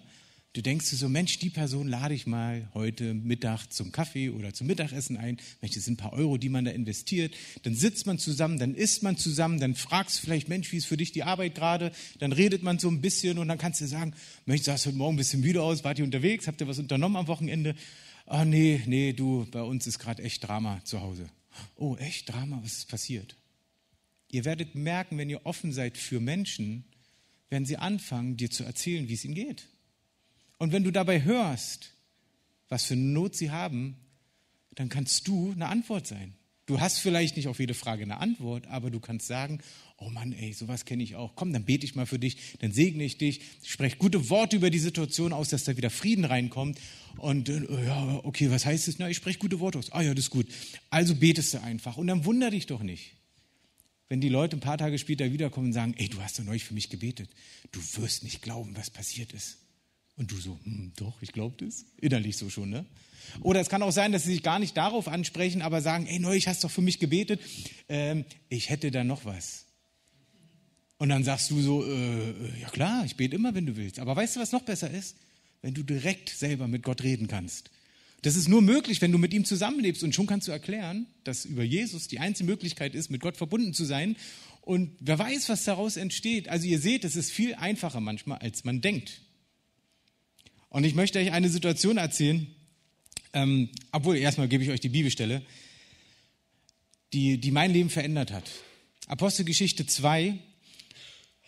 [0.57, 4.55] Du denkst dir so, Mensch, die Person lade ich mal heute Mittag zum Kaffee oder
[4.55, 5.37] zum Mittagessen ein.
[5.61, 7.35] Mensch, das sind ein paar Euro, die man da investiert.
[7.65, 10.87] Dann sitzt man zusammen, dann isst man zusammen, dann fragst du vielleicht, Mensch, wie ist
[10.87, 11.93] für dich die Arbeit gerade?
[12.21, 14.15] Dann redet man so ein bisschen und dann kannst du sagen,
[14.47, 17.17] Mensch, sahst heute Morgen ein bisschen müde aus, wart ihr unterwegs, habt ihr was unternommen
[17.17, 17.75] am Wochenende?
[18.25, 21.29] Ah, nee, nee, du, bei uns ist gerade echt Drama zu Hause.
[21.75, 23.37] Oh, echt Drama, was ist passiert?
[24.31, 26.87] Ihr werdet merken, wenn ihr offen seid für Menschen,
[27.51, 29.69] werden sie anfangen, dir zu erzählen, wie es ihnen geht.
[30.59, 31.93] Und wenn du dabei hörst,
[32.69, 33.97] was für Not sie haben,
[34.75, 36.35] dann kannst du eine Antwort sein.
[36.67, 39.61] Du hast vielleicht nicht auf jede Frage eine Antwort, aber du kannst sagen,
[39.99, 41.37] oh Mann, ey, sowas kenne ich auch.
[41.37, 44.69] Komm, dann bete ich mal für dich, dann segne ich dich, spreche gute Worte über
[44.69, 46.81] die Situation aus, dass da wieder Frieden reinkommt.
[47.19, 48.99] Und äh, ja, okay, was heißt es?
[48.99, 49.93] Na, ich spreche gute Worte aus.
[49.93, 50.49] Ah ja, das ist gut.
[50.91, 51.99] Also betest du einfach.
[51.99, 53.13] Und dann wunder dich doch nicht,
[54.09, 56.65] wenn die Leute ein paar Tage später wiederkommen und sagen, ey, du hast doch neulich
[56.65, 57.31] für mich gebetet.
[57.71, 59.59] Du wirst nicht glauben, was passiert ist.
[60.17, 61.85] Und du so, hm, doch, ich glaube das.
[62.01, 62.87] Innerlich so schon, ne?
[63.41, 66.19] Oder es kann auch sein, dass sie sich gar nicht darauf ansprechen, aber sagen, ey,
[66.19, 67.41] neu, ich hast doch für mich gebetet.
[67.89, 69.67] Ähm, ich hätte da noch was.
[70.99, 73.99] Und dann sagst du so, äh, ja klar, ich bete immer, wenn du willst.
[73.99, 75.17] Aber weißt du, was noch besser ist?
[75.61, 77.71] Wenn du direkt selber mit Gott reden kannst.
[78.23, 80.03] Das ist nur möglich, wenn du mit ihm zusammenlebst.
[80.03, 83.75] Und schon kannst du erklären, dass über Jesus die einzige Möglichkeit ist, mit Gott verbunden
[83.75, 84.17] zu sein.
[84.63, 86.49] Und wer weiß, was daraus entsteht.
[86.49, 89.21] Also ihr seht, es ist viel einfacher manchmal, als man denkt.
[90.77, 92.47] Und ich möchte euch eine Situation erzählen.
[93.33, 95.41] ähm, obwohl erstmal gebe ich euch die Bibelstelle,
[97.15, 98.45] die, die mein Leben verändert hat.
[99.07, 100.39] Apostelgeschichte 2,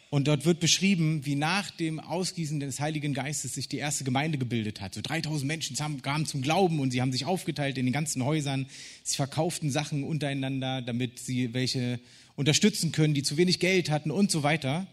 [0.09, 4.39] und dort wird beschrieben, wie nach dem Ausgießen des Heiligen Geistes sich die erste Gemeinde
[4.39, 4.95] gebildet hat.
[4.95, 8.67] So 3000 Menschen kamen zum Glauben und sie haben sich aufgeteilt in den ganzen Häusern.
[9.03, 12.01] Sie verkauften Sachen untereinander, damit sie welche
[12.35, 14.87] unterstützen können, die zu wenig Geld hatten und so weiter.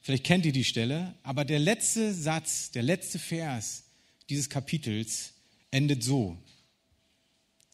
[0.00, 1.14] Vielleicht kennt ihr die Stelle.
[1.22, 3.84] Aber der letzte Satz, der letzte Vers
[4.28, 5.34] dieses Kapitels
[5.70, 6.38] endet so.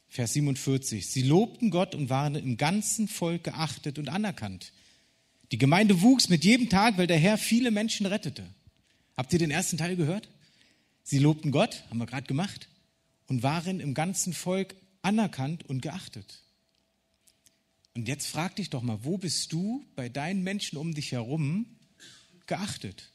[0.09, 1.07] Vers 47.
[1.07, 4.73] Sie lobten Gott und waren im ganzen Volk geachtet und anerkannt.
[5.53, 8.45] Die Gemeinde wuchs mit jedem Tag, weil der Herr viele Menschen rettete.
[9.17, 10.29] Habt ihr den ersten Teil gehört?
[11.03, 12.69] Sie lobten Gott, haben wir gerade gemacht,
[13.29, 16.43] und waren im ganzen Volk anerkannt und geachtet.
[17.95, 21.76] Und jetzt frag dich doch mal, wo bist du bei deinen Menschen um dich herum
[22.47, 23.13] geachtet?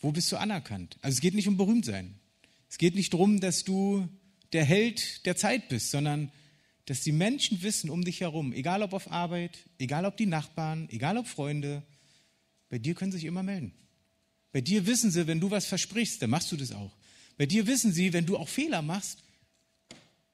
[0.00, 0.98] Wo bist du anerkannt?
[1.02, 2.18] Also es geht nicht um Berühmtsein.
[2.68, 4.08] Es geht nicht darum, dass du
[4.52, 6.30] der Held der Zeit bist, sondern
[6.86, 10.88] dass die Menschen wissen um dich herum, egal ob auf Arbeit, egal ob die Nachbarn,
[10.90, 11.82] egal ob Freunde,
[12.68, 13.72] bei dir können sie sich immer melden.
[14.52, 16.96] Bei dir wissen sie, wenn du was versprichst, dann machst du das auch.
[17.36, 19.22] Bei dir wissen sie, wenn du auch Fehler machst,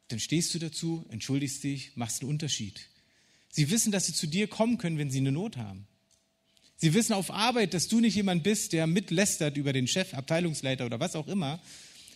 [0.08, 2.88] dann stehst du dazu, entschuldigst dich, machst einen Unterschied.
[3.48, 5.86] Sie wissen, dass sie zu dir kommen können, wenn sie eine Not haben.
[6.82, 10.84] Sie wissen auf Arbeit, dass du nicht jemand bist, der mitlästert über den Chef, Abteilungsleiter
[10.84, 11.60] oder was auch immer,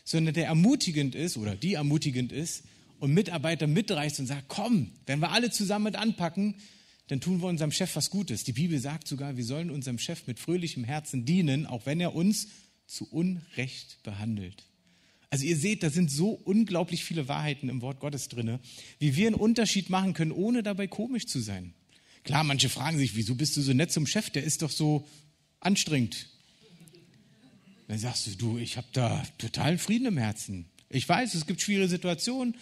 [0.02, 2.64] sondern der ermutigend ist oder die ermutigend ist,
[2.98, 6.56] und Mitarbeiter mitreißt und sagt, komm, wenn wir alle zusammen mit anpacken,
[7.06, 8.42] dann tun wir unserem Chef was Gutes.
[8.42, 12.16] Die Bibel sagt sogar, wir sollen unserem Chef mit fröhlichem Herzen dienen, auch wenn er
[12.16, 12.48] uns
[12.88, 14.64] zu Unrecht behandelt.
[15.30, 18.58] Also ihr seht, da sind so unglaublich viele Wahrheiten im Wort Gottes drinne,
[18.98, 21.72] wie wir einen Unterschied machen können, ohne dabei komisch zu sein.
[22.26, 24.30] Klar, manche fragen sich, wieso bist du so nett zum Chef?
[24.30, 25.06] Der ist doch so
[25.60, 26.28] anstrengend.
[27.86, 30.66] Dann sagst du, du, ich habe da totalen Frieden im Herzen.
[30.90, 32.56] Ich weiß, es gibt schwierige Situationen,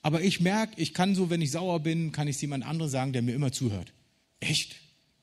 [0.00, 2.90] aber ich merke, ich kann so, wenn ich sauer bin, kann ich es jemand anderem
[2.90, 3.92] sagen, der mir immer zuhört.
[4.40, 4.76] Echt?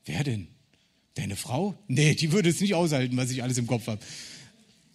[0.06, 0.48] Wer denn?
[1.16, 1.76] Deine Frau?
[1.88, 4.00] Nee, die würde es nicht aushalten, was ich alles im Kopf habe.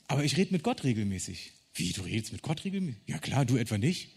[0.07, 1.51] Aber ich rede mit Gott regelmäßig.
[1.75, 3.01] Wie, du redest mit Gott regelmäßig?
[3.09, 4.11] Ja klar, du etwa nicht.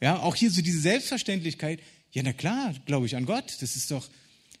[0.00, 1.80] Ja, auch hier so diese Selbstverständlichkeit.
[2.16, 3.58] Ja, na klar, glaube ich an Gott.
[3.60, 4.08] Das ist doch,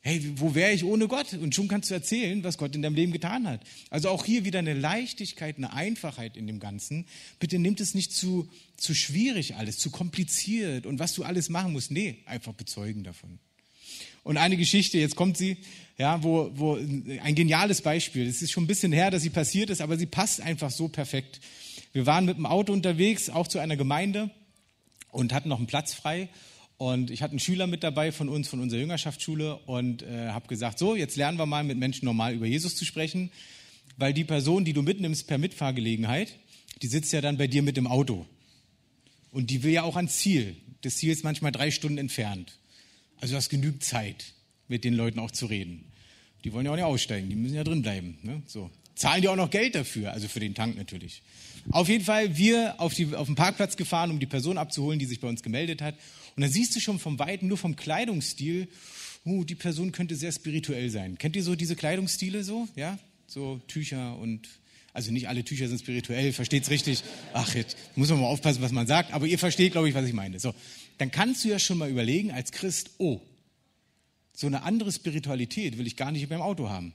[0.02, 1.32] hey, wo wäre ich ohne Gott?
[1.32, 3.62] Und schon kannst du erzählen, was Gott in deinem Leben getan hat.
[3.88, 7.06] Also auch hier wieder eine Leichtigkeit, eine Einfachheit in dem Ganzen.
[7.40, 11.72] Bitte nimmt es nicht zu, zu schwierig alles, zu kompliziert und was du alles machen
[11.72, 11.90] musst.
[11.90, 13.38] Nee, einfach bezeugen davon.
[14.22, 15.56] Und eine Geschichte, jetzt kommt sie,
[15.96, 18.26] ja, wo, wo ein geniales Beispiel.
[18.26, 20.88] Es ist schon ein bisschen her, dass sie passiert ist, aber sie passt einfach so
[20.88, 21.40] perfekt.
[21.94, 24.30] Wir waren mit dem Auto unterwegs, auch zu einer Gemeinde
[25.10, 26.28] und hatten noch einen Platz frei.
[26.78, 30.46] Und ich hatte einen Schüler mit dabei von uns, von unserer Jüngerschaftsschule und äh, habe
[30.46, 33.30] gesagt, so, jetzt lernen wir mal mit Menschen normal über Jesus zu sprechen,
[33.96, 36.36] weil die Person, die du mitnimmst per Mitfahrgelegenheit,
[36.82, 38.26] die sitzt ja dann bei dir mit dem Auto.
[39.30, 40.56] Und die will ja auch ans Ziel.
[40.82, 42.58] Das Ziel ist manchmal drei Stunden entfernt.
[43.20, 44.34] Also du hast genügend Zeit,
[44.68, 45.84] mit den Leuten auch zu reden.
[46.44, 48.18] Die wollen ja auch nicht aussteigen, die müssen ja drin bleiben.
[48.22, 48.42] Ne?
[48.46, 48.70] So.
[48.94, 51.22] Zahlen die auch noch Geld dafür, also für den Tank natürlich.
[51.70, 55.06] Auf jeden Fall, wir auf, die, auf den Parkplatz gefahren, um die Person abzuholen, die
[55.06, 55.96] sich bei uns gemeldet hat.
[56.36, 58.68] Und dann siehst du schon vom Weiten, nur vom Kleidungsstil,
[59.24, 61.16] uh, die Person könnte sehr spirituell sein.
[61.16, 62.68] Kennt ihr so diese Kleidungsstile so?
[62.76, 62.98] Ja?
[63.26, 64.46] So Tücher und,
[64.92, 67.02] also nicht alle Tücher sind spirituell, versteht's richtig?
[67.32, 70.06] Ach, jetzt muss man mal aufpassen, was man sagt, aber ihr versteht, glaube ich, was
[70.06, 70.38] ich meine.
[70.38, 70.54] So.
[70.98, 73.20] Dann kannst du ja schon mal überlegen als Christ, oh,
[74.34, 76.92] so eine andere Spiritualität will ich gar nicht beim Auto haben.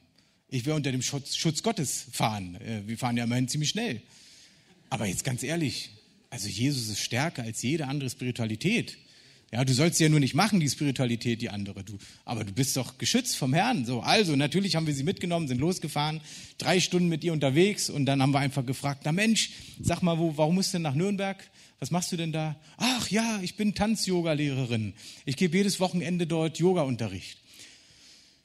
[0.50, 2.56] Ich will unter dem Schutz, Schutz Gottes fahren.
[2.62, 4.02] Äh, wir fahren ja immerhin ziemlich schnell.
[4.92, 5.90] Aber jetzt ganz ehrlich,
[6.30, 8.98] also Jesus ist stärker als jede andere Spiritualität.
[9.54, 11.84] Ja, du sollst ja nur nicht machen, die Spiritualität, die andere.
[11.84, 13.84] Du, aber du bist doch geschützt vom Herrn.
[13.84, 16.22] So, also, natürlich haben wir sie mitgenommen, sind losgefahren,
[16.58, 20.18] drei Stunden mit ihr unterwegs und dann haben wir einfach gefragt, na Mensch, sag mal,
[20.18, 21.38] wo, warum musst du denn nach Nürnberg?
[21.80, 22.56] Was machst du denn da?
[22.78, 24.94] Ach ja, ich bin Tanz-Yoga-Lehrerin.
[25.26, 27.41] Ich gebe jedes Wochenende dort Yoga-Unterricht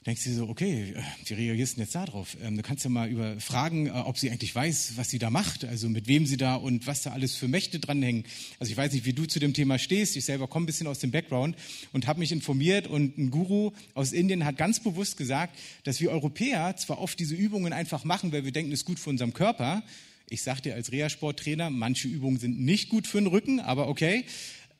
[0.07, 2.37] denkst du so, okay, wie reagierst du jetzt da drauf?
[2.41, 5.31] Ähm, du kannst ja mal über fragen, äh, ob sie eigentlich weiß, was sie da
[5.31, 8.25] macht, also mit wem sie da und was da alles für Mächte dranhängen.
[8.61, 10.15] Also ich weiß nicht, wie du zu dem Thema stehst.
[10.17, 11.57] Ich selber komme ein bisschen aus dem Background
[11.93, 16.11] und habe mich informiert und ein Guru aus Indien hat ganz bewusst gesagt, dass wir
[16.13, 19.33] Europäer zwar oft diese Übungen einfach machen, weil wir denken, es ist gut für unseren
[19.33, 19.83] Körper.
[20.29, 24.25] Ich sage dir als Reha-Sporttrainer, manche Übungen sind nicht gut für den Rücken, aber okay.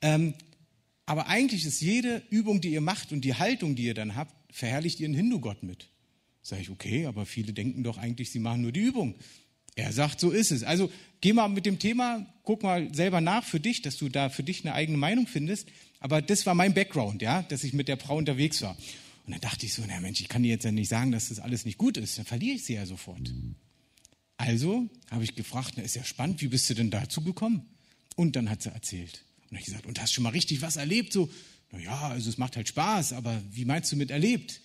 [0.01, 0.35] Ähm,
[1.05, 4.36] aber eigentlich ist jede Übung, die ihr macht und die Haltung, die ihr dann habt,
[4.51, 5.89] verherrlicht ihren Hindu-Gott mit.
[6.41, 9.15] Sage ich, okay, aber viele denken doch eigentlich, sie machen nur die Übung.
[9.75, 10.63] Er sagt, so ist es.
[10.63, 14.29] Also geh mal mit dem Thema, guck mal selber nach für dich, dass du da
[14.29, 15.67] für dich eine eigene Meinung findest.
[15.99, 18.75] Aber das war mein Background, ja, dass ich mit der Frau unterwegs war.
[19.25, 21.29] Und dann dachte ich so, na Mensch, ich kann dir jetzt ja nicht sagen, dass
[21.29, 22.17] das alles nicht gut ist.
[22.17, 23.33] Dann verliere ich sie ja sofort.
[24.37, 27.67] Also habe ich gefragt, na ist ja spannend, wie bist du denn dazu gekommen?
[28.15, 29.25] Und dann hat sie erzählt.
[29.41, 31.11] Und dann habe ich gesagt, und hast schon mal richtig was erlebt?
[31.11, 31.29] So,
[31.71, 34.61] naja, also es macht halt Spaß, aber wie meinst du mit erlebt?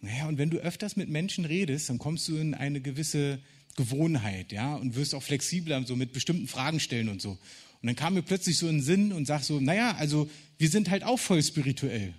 [0.00, 3.38] Naja, und wenn du öfters mit Menschen redest, dann kommst du in eine gewisse
[3.76, 7.30] Gewohnheit, ja, und wirst auch flexibler, so mit bestimmten Fragen stellen und so.
[7.30, 10.90] Und dann kam mir plötzlich so ein Sinn und sag so, naja, also wir sind
[10.90, 12.14] halt auch voll spirituell.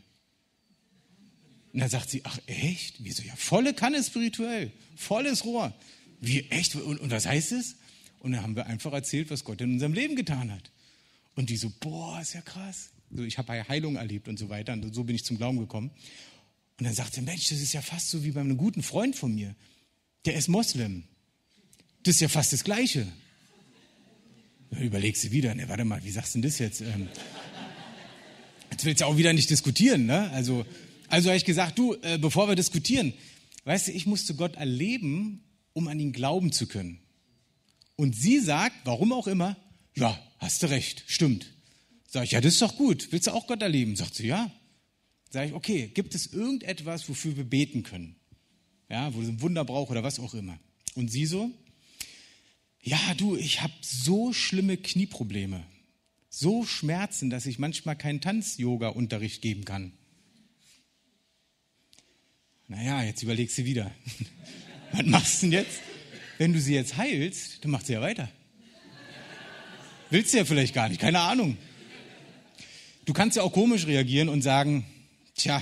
[1.73, 3.03] Und dann sagt sie, ach echt?
[3.03, 3.23] Wieso?
[3.23, 5.73] Ja, volle Kanne spirituell, volles Rohr.
[6.21, 6.75] Wie echt?
[6.75, 7.75] Und, und was heißt es?
[8.19, 10.71] Und dann haben wir einfach erzählt, was Gott in unserem Leben getan hat.
[11.35, 12.92] Und die so, boah, ist ja krass.
[13.15, 14.73] So, ich habe Heilung erlebt und so weiter.
[14.73, 15.91] Und so bin ich zum Glauben gekommen.
[16.79, 19.15] Und dann sagt sie, Mensch, das ist ja fast so wie bei einem guten Freund
[19.15, 19.55] von mir.
[20.25, 21.03] Der ist Moslem.
[22.03, 23.07] Das ist ja fast das Gleiche.
[24.71, 26.81] Dann überlegst du wieder, ne, warte mal, wie sagst du denn das jetzt?
[26.81, 27.07] Ähm,
[28.71, 30.31] jetzt willst du auch wieder nicht diskutieren, ne?
[30.31, 30.65] Also,
[31.07, 33.13] also habe ich gesagt, du, äh, bevor wir diskutieren,
[33.65, 36.99] weißt du, ich musste Gott erleben, um an ihn glauben zu können.
[37.95, 39.55] Und sie sagt, warum auch immer,
[39.95, 41.52] ja, hast du recht, stimmt.
[42.13, 43.07] Sag ich, ja, das ist doch gut.
[43.11, 43.95] Willst du auch Gott erleben?
[43.95, 44.51] Sagt sie, ja.
[45.31, 48.15] Sag ich, okay, gibt es irgendetwas, wofür wir beten können?
[48.87, 50.59] Ja, wo es ein Wunder braucht oder was auch immer.
[50.93, 51.49] Und sie so,
[52.83, 55.65] ja, du, ich habe so schlimme Knieprobleme,
[56.29, 59.91] so Schmerzen, dass ich manchmal keinen Tanz-Yoga-Unterricht geben kann.
[62.67, 63.89] Naja, jetzt überlegst du wieder.
[64.91, 65.79] Was machst du denn jetzt?
[66.37, 68.29] Wenn du sie jetzt heilst, dann macht sie ja weiter.
[70.11, 71.57] Willst du ja vielleicht gar nicht, keine Ahnung.
[73.05, 74.85] Du kannst ja auch komisch reagieren und sagen,
[75.35, 75.61] tja,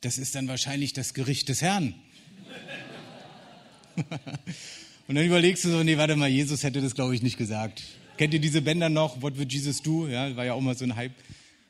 [0.00, 1.94] das ist dann wahrscheinlich das Gericht des Herrn.
[5.08, 7.82] und dann überlegst du so, nee, warte mal, Jesus hätte das, glaube ich, nicht gesagt.
[8.16, 9.22] Kennt ihr diese Bänder noch?
[9.22, 10.08] What would Jesus do?
[10.08, 11.14] Ja, war ja auch mal so ein Hype.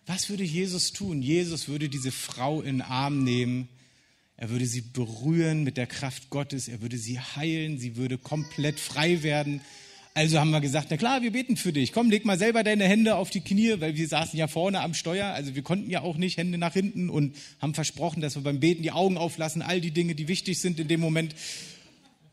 [0.07, 1.23] Was würde Jesus tun?
[1.23, 3.69] Jesus würde diese Frau in den Arm nehmen
[4.41, 6.67] er würde sie berühren mit der Kraft Gottes.
[6.67, 7.79] Er würde sie heilen.
[7.79, 9.61] Sie würde komplett frei werden.
[10.13, 11.93] Also haben wir gesagt, na klar, wir beten für dich.
[11.93, 14.93] Komm, leg mal selber deine Hände auf die Knie, weil wir saßen ja vorne am
[14.93, 15.27] Steuer.
[15.27, 18.59] Also wir konnten ja auch nicht Hände nach hinten und haben versprochen, dass wir beim
[18.59, 21.37] Beten die Augen auflassen, all die Dinge, die wichtig sind in dem Moment.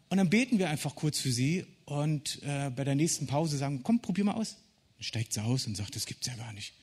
[0.10, 3.82] Und dann beten wir einfach kurz für sie und äh, bei der nächsten Pause sagen,
[3.84, 4.58] komm, probier mal aus.
[4.98, 6.74] Dann steigt sie aus und sagt, das gibt's ja gar nicht.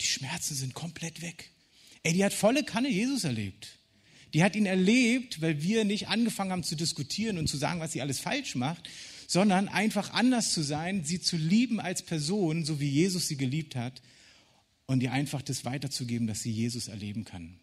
[0.00, 1.50] Die Schmerzen sind komplett weg.
[2.02, 3.78] Ey, die hat volle Kanne Jesus erlebt.
[4.32, 7.92] Die hat ihn erlebt, weil wir nicht angefangen haben zu diskutieren und zu sagen, was
[7.92, 8.88] sie alles falsch macht,
[9.26, 13.76] sondern einfach anders zu sein, sie zu lieben als Person, so wie Jesus sie geliebt
[13.76, 14.02] hat
[14.86, 17.58] und ihr einfach das weiterzugeben, dass sie Jesus erleben kann.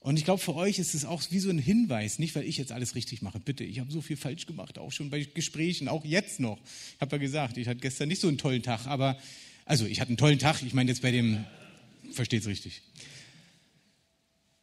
[0.00, 2.58] Und ich glaube, für euch ist es auch wie so ein Hinweis, nicht weil ich
[2.58, 3.40] jetzt alles richtig mache.
[3.40, 6.60] Bitte, ich habe so viel falsch gemacht, auch schon bei Gesprächen, auch jetzt noch.
[6.94, 9.18] Ich habe ja gesagt, ich hatte gestern nicht so einen tollen Tag, aber,
[9.64, 11.46] also ich hatte einen tollen Tag, ich meine jetzt bei dem,
[12.12, 12.82] versteht es richtig.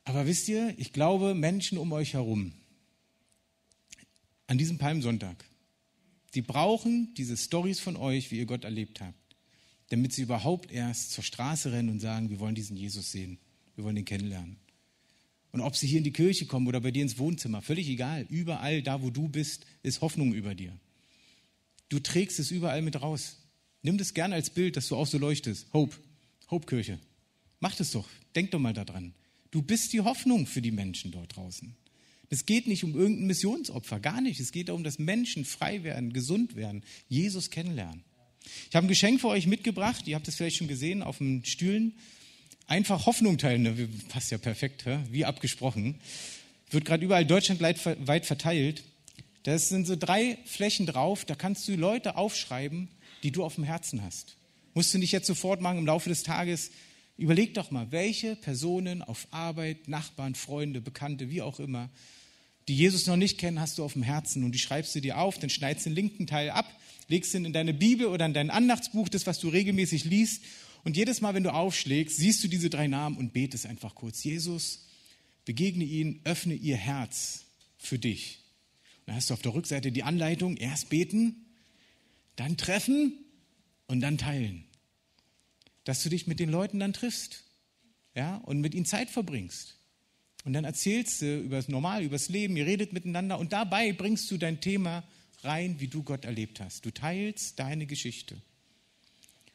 [0.04, 2.54] Aber wisst ihr, ich glaube, Menschen um euch herum,
[4.46, 5.44] an diesem Palmsonntag,
[6.34, 9.36] die brauchen diese Stories von euch, wie ihr Gott erlebt habt,
[9.90, 13.38] damit sie überhaupt erst zur Straße rennen und sagen, wir wollen diesen Jesus sehen,
[13.76, 14.58] wir wollen ihn kennenlernen.
[15.52, 18.26] Und ob sie hier in die Kirche kommen oder bei dir ins Wohnzimmer, völlig egal,
[18.30, 20.78] überall da, wo du bist, ist Hoffnung über dir.
[21.90, 23.38] Du trägst es überall mit raus.
[23.82, 25.68] Nimm das gerne als Bild, dass du auch so leuchtest.
[25.74, 25.98] Hope,
[26.50, 27.00] Hope-Kirche.
[27.60, 29.14] Mach das doch, denk doch mal daran.
[29.52, 31.76] Du bist die Hoffnung für die Menschen dort draußen.
[32.32, 34.40] Es geht nicht um irgendein Missionsopfer, gar nicht.
[34.40, 38.04] Es geht darum, dass Menschen frei werden, gesund werden, Jesus kennenlernen.
[38.70, 41.46] Ich habe ein Geschenk für euch mitgebracht, ihr habt es vielleicht schon gesehen auf den
[41.46, 41.94] Stühlen.
[42.68, 46.00] Einfach Hoffnung teilen, passt ja perfekt, wie abgesprochen.
[46.72, 48.84] Wird gerade überall deutschlandweit verteilt.
[49.44, 52.88] Das sind so drei Flächen drauf, da kannst du Leute aufschreiben,
[53.24, 54.38] die du auf dem Herzen hast.
[54.74, 56.72] Musst du nicht jetzt sofort machen, im Laufe des Tages
[57.22, 61.92] Überleg doch mal, welche Personen auf Arbeit, Nachbarn, Freunde, Bekannte, wie auch immer,
[62.68, 65.18] die Jesus noch nicht kennen, hast du auf dem Herzen und die schreibst du dir
[65.18, 66.72] auf, dann schneidest den linken Teil ab,
[67.08, 70.44] legst ihn in deine Bibel oder in dein Andachtsbuch, das, was du regelmäßig liest.
[70.84, 74.24] Und jedes Mal, wenn du aufschlägst, siehst du diese drei Namen und betest einfach kurz.
[74.24, 74.88] Jesus,
[75.46, 77.46] begegne ihn, öffne ihr Herz
[77.78, 78.40] für dich.
[79.00, 81.46] Und dann hast du auf der Rückseite die Anleitung, erst beten,
[82.36, 83.14] dann treffen
[83.88, 84.66] und dann teilen
[85.84, 87.44] dass du dich mit den Leuten dann triffst
[88.16, 89.78] ja, und mit ihnen Zeit verbringst.
[90.44, 93.94] Und dann erzählst du über das Normal, über das Leben, ihr redet miteinander und dabei
[93.94, 95.04] bringst du dein Thema
[95.44, 96.86] rein, wie du Gott erlebt hast.
[96.86, 98.38] Du teilst deine Geschichte.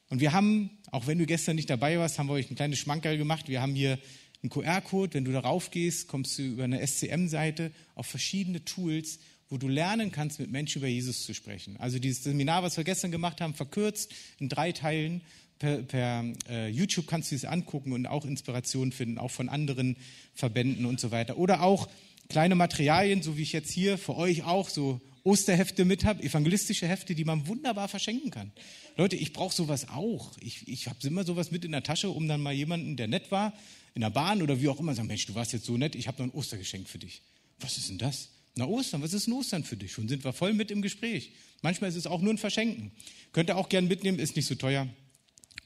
[0.08, 2.78] Und wir haben, auch wenn du gestern nicht dabei warst, haben wir euch ein kleines
[2.78, 3.48] Schmankerl gemacht.
[3.48, 3.98] Wir haben hier
[4.42, 5.14] einen QR-Code.
[5.14, 9.18] Wenn du darauf gehst, kommst du über eine SCM-Seite auf verschiedene Tools,
[9.48, 11.76] wo du lernen kannst, mit Menschen über Jesus zu sprechen.
[11.78, 15.22] Also dieses Seminar, was wir gestern gemacht haben, verkürzt in drei Teilen,
[15.58, 19.96] per, per äh, YouTube kannst du es angucken und auch Inspiration finden, auch von anderen
[20.34, 21.38] Verbänden und so weiter.
[21.38, 21.88] Oder auch
[22.28, 26.86] kleine Materialien, so wie ich jetzt hier für euch auch so Osterhefte mit habe, evangelistische
[26.86, 28.52] Hefte, die man wunderbar verschenken kann.
[28.96, 30.30] Leute, ich brauche sowas auch.
[30.40, 33.30] Ich, ich habe immer sowas mit in der Tasche, um dann mal jemanden, der nett
[33.32, 33.52] war,
[33.94, 36.06] in der Bahn oder wie auch immer, sagen, Mensch, du warst jetzt so nett, ich
[36.06, 37.22] habe noch ein Ostergeschenk für dich.
[37.58, 38.28] Was ist denn das?
[38.54, 39.92] Na Ostern, was ist ein Ostern für dich?
[39.92, 41.32] Schon sind wir voll mit im Gespräch.
[41.60, 42.92] Manchmal ist es auch nur ein Verschenken.
[43.32, 44.88] Könnt ihr auch gern mitnehmen, ist nicht so teuer.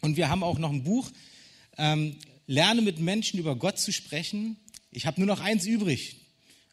[0.00, 1.10] Und wir haben auch noch ein Buch,
[1.76, 4.56] ähm, Lerne mit Menschen über Gott zu sprechen.
[4.90, 6.16] Ich habe nur noch eins übrig,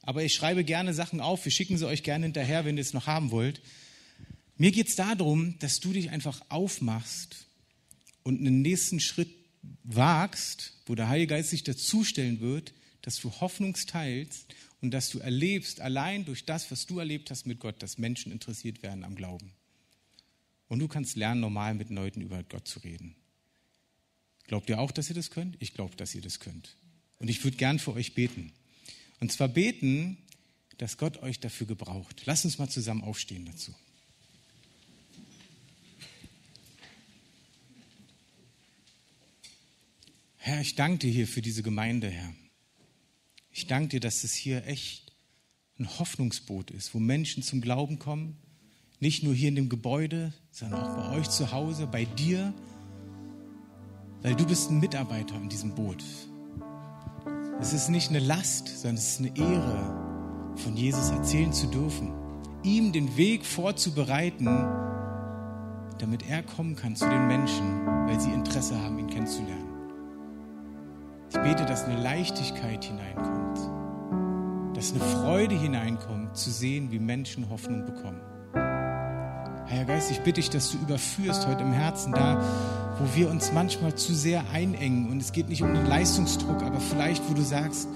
[0.01, 1.45] aber ich schreibe gerne Sachen auf.
[1.45, 3.61] Wir schicken sie euch gerne hinterher, wenn ihr es noch haben wollt.
[4.57, 7.45] Mir geht es darum, dass du dich einfach aufmachst
[8.23, 9.29] und einen nächsten Schritt
[9.83, 14.47] wagst, wo der Heilige Geist sich dazustellen wird, dass du Hoffnungsteilst
[14.81, 18.31] und dass du erlebst, allein durch das, was du erlebt hast mit Gott, dass Menschen
[18.31, 19.51] interessiert werden am Glauben.
[20.67, 23.15] Und du kannst lernen, normal mit Leuten über Gott zu reden.
[24.45, 25.56] Glaubt ihr auch, dass ihr das könnt?
[25.60, 26.75] Ich glaube, dass ihr das könnt.
[27.19, 28.51] Und ich würde gern für euch beten.
[29.19, 30.17] Und zwar beten,
[30.77, 32.23] dass Gott euch dafür gebraucht.
[32.25, 33.73] Lasst uns mal zusammen aufstehen dazu.
[40.38, 42.34] Herr, ich danke dir hier für diese Gemeinde, Herr.
[43.51, 45.12] Ich danke dir, dass es hier echt
[45.77, 48.38] ein Hoffnungsboot ist, wo Menschen zum Glauben kommen.
[48.99, 52.52] Nicht nur hier in dem Gebäude, sondern auch bei euch zu Hause, bei dir,
[54.24, 56.04] weil du bist ein Mitarbeiter in diesem Boot.
[57.60, 62.12] Es ist nicht eine Last, sondern es ist eine Ehre, von Jesus erzählen zu dürfen,
[62.63, 64.48] ihm den Weg vorzubereiten,
[66.00, 69.67] damit er kommen kann zu den Menschen, weil sie Interesse haben, ihn kennenzulernen.
[71.30, 73.60] Ich bete, dass eine Leichtigkeit hineinkommt,
[74.76, 78.22] dass eine Freude hineinkommt, zu sehen, wie Menschen Hoffnung bekommen.
[79.69, 82.41] Herr Geist, ich bitte dich, dass du überführst heute im Herzen da,
[82.99, 85.12] wo wir uns manchmal zu sehr einengen.
[85.12, 87.89] Und es geht nicht um den Leistungsdruck, aber vielleicht, wo du sagst,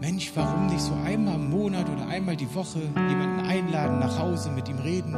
[0.00, 4.50] Mensch, warum nicht so einmal im Monat oder einmal die Woche jemanden einladen, nach Hause,
[4.52, 5.14] mit ihm reden,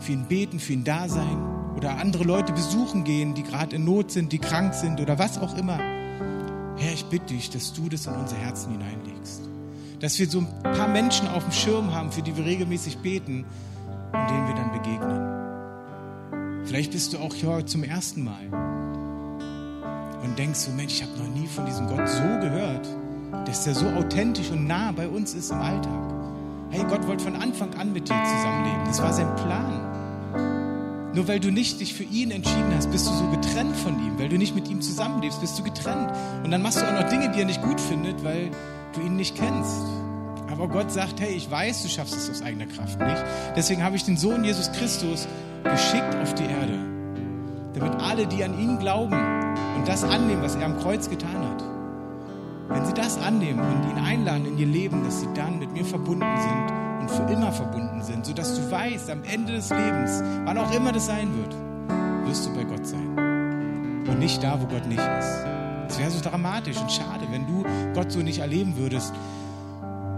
[0.00, 1.38] für ihn beten, für ihn da sein
[1.76, 5.38] oder andere Leute besuchen gehen, die gerade in Not sind, die krank sind oder was
[5.38, 5.78] auch immer.
[6.78, 9.42] Herr, ich bitte dich, dass du das in unser Herzen hineinlegst.
[10.00, 13.44] Dass wir so ein paar Menschen auf dem Schirm haben, für die wir regelmäßig beten
[14.12, 16.64] und denen wir dann begegnen.
[16.64, 18.48] Vielleicht bist du auch hier zum ersten Mal
[20.22, 22.88] und denkst so, Mensch, ich habe noch nie von diesem Gott so gehört,
[23.46, 26.12] dass der so authentisch und nah bei uns ist im Alltag.
[26.70, 28.84] Hey, Gott wollte von Anfang an mit dir zusammenleben.
[28.86, 31.12] Das war sein Plan.
[31.14, 34.18] Nur weil du nicht dich für ihn entschieden hast, bist du so getrennt von ihm.
[34.18, 36.12] Weil du nicht mit ihm zusammenlebst, bist du getrennt.
[36.44, 38.50] Und dann machst du auch noch Dinge, die er nicht gut findet, weil
[38.94, 39.95] du ihn nicht kennst.
[40.50, 43.24] Aber Gott sagt, hey, ich weiß, du schaffst es aus eigener Kraft nicht.
[43.56, 45.26] Deswegen habe ich den Sohn Jesus Christus
[45.64, 46.78] geschickt auf die Erde.
[47.74, 49.14] Damit alle, die an ihn glauben
[49.76, 51.64] und das annehmen, was er am Kreuz getan hat,
[52.68, 55.84] wenn sie das annehmen und ihn einladen in ihr Leben, dass sie dann mit mir
[55.84, 60.58] verbunden sind und für immer verbunden sind, sodass du weißt, am Ende des Lebens, wann
[60.58, 61.54] auch immer das sein wird,
[62.26, 64.04] wirst du bei Gott sein.
[64.08, 65.44] Und nicht da, wo Gott nicht ist.
[65.88, 69.12] Es wäre so dramatisch und schade, wenn du Gott so nicht erleben würdest.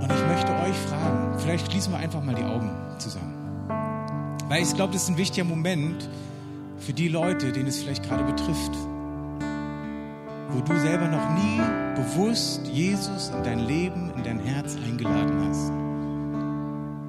[0.08, 3.34] Und ich möchte euch fragen, vielleicht schließen wir einfach mal die Augen zusammen.
[4.48, 6.08] Weil ich glaube, das ist ein wichtiger Moment
[6.78, 8.72] für die Leute, denen es vielleicht gerade betrifft.
[10.50, 11.60] Wo du selber noch nie
[11.94, 15.70] bewusst Jesus in dein Leben, in dein Herz eingeladen hast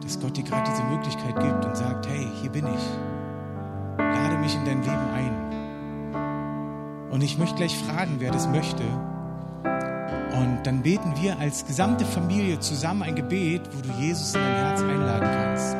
[0.09, 2.81] dass Gott dir gerade diese Möglichkeit gibt und sagt, hey, hier bin ich.
[3.99, 7.11] Lade mich in dein Leben ein.
[7.11, 8.81] Und ich möchte gleich fragen, wer das möchte.
[10.33, 14.55] Und dann beten wir als gesamte Familie zusammen ein Gebet, wo du Jesus in dein
[14.55, 15.75] Herz einladen kannst.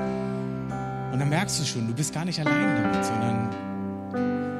[1.14, 3.50] Und dann merkst du schon, du bist gar nicht allein damit, sondern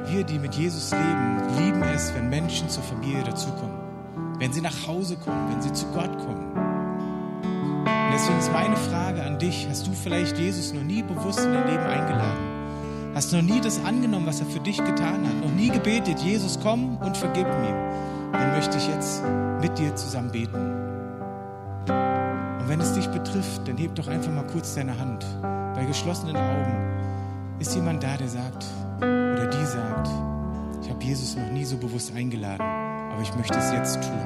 [0.06, 3.78] wir, die mit Jesus leben, lieben es, wenn Menschen zur Familie dazukommen.
[4.38, 6.50] Wenn sie nach Hause kommen, wenn sie zu Gott kommen
[8.20, 11.66] deswegen ist meine Frage an dich, hast du vielleicht Jesus noch nie bewusst in dein
[11.66, 13.14] Leben eingeladen?
[13.14, 15.40] Hast du noch nie das angenommen, was er für dich getan hat?
[15.42, 18.09] Noch nie gebetet, Jesus, komm und vergib mir.
[18.60, 19.22] Möchte ich jetzt
[19.62, 20.54] mit dir zusammen beten.
[21.88, 25.24] Und wenn es dich betrifft, dann heb doch einfach mal kurz deine Hand.
[25.40, 28.66] Bei geschlossenen Augen ist jemand da, der sagt
[28.98, 30.10] oder die sagt,
[30.82, 34.20] ich habe Jesus noch nie so bewusst eingeladen, aber ich möchte es jetzt tun.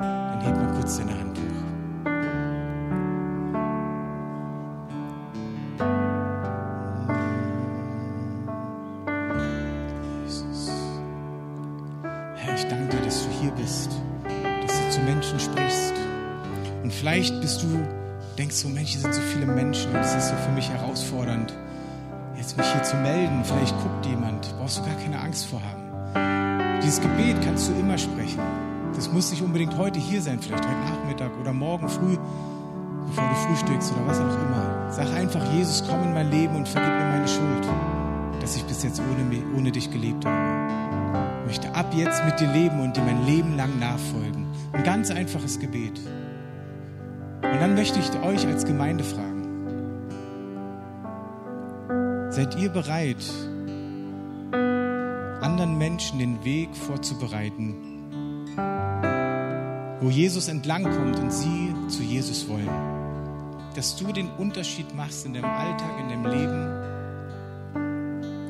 [0.00, 1.67] Dann heb mal kurz deine Hand hoch.
[22.88, 23.44] Zu melden.
[23.44, 26.80] Vielleicht guckt jemand, brauchst du gar keine Angst vor haben.
[26.82, 28.40] Dieses Gebet kannst du immer sprechen.
[28.94, 32.16] Das muss nicht unbedingt heute hier sein, vielleicht heute Nachmittag oder morgen früh.
[33.08, 34.90] bevor du frühstückst oder was auch immer.
[34.90, 37.68] Sag einfach, Jesus, komm in mein Leben und vergib mir meine Schuld,
[38.40, 41.38] dass ich bis jetzt ohne, ohne dich gelebt habe.
[41.40, 44.46] Ich möchte ab jetzt mit dir leben und dir mein Leben lang nachfolgen.
[44.72, 46.00] Ein ganz einfaches Gebet.
[47.42, 49.37] Und dann möchte ich euch als Gemeinde fragen,
[52.38, 53.16] seid ihr bereit,
[55.42, 57.74] anderen Menschen den Weg vorzubereiten,
[60.00, 62.70] wo Jesus entlangkommt und sie zu Jesus wollen?
[63.74, 66.68] Dass du den Unterschied machst in deinem Alltag, in deinem Leben,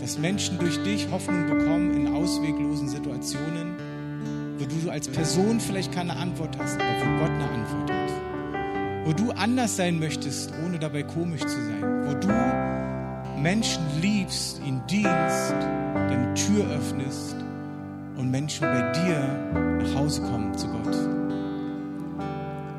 [0.02, 3.74] dass Menschen durch dich Hoffnung bekommen in ausweglosen Situationen,
[4.58, 8.10] wo du als Person vielleicht keine Antwort hast, aber wo Gott eine Antwort hat?
[9.06, 12.28] Wo du anders sein möchtest, ohne dabei komisch zu sein, wo du
[13.42, 15.54] Menschen liebst, ihnen dienst,
[15.94, 17.36] deine Tür öffnest
[18.16, 20.94] und Menschen bei dir nach Hause kommen zu Gott.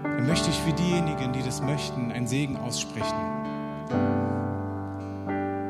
[0.03, 3.15] Dann möchte ich für diejenigen, die das möchten, einen Segen aussprechen.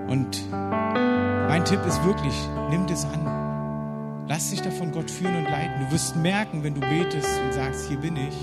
[0.08, 2.34] Und mein Tipp ist wirklich,
[2.72, 4.26] nimm das an.
[4.28, 5.86] Lass dich davon Gott führen und leiten.
[5.86, 8.36] Du wirst merken, wenn du betest und sagst, hier bin ich,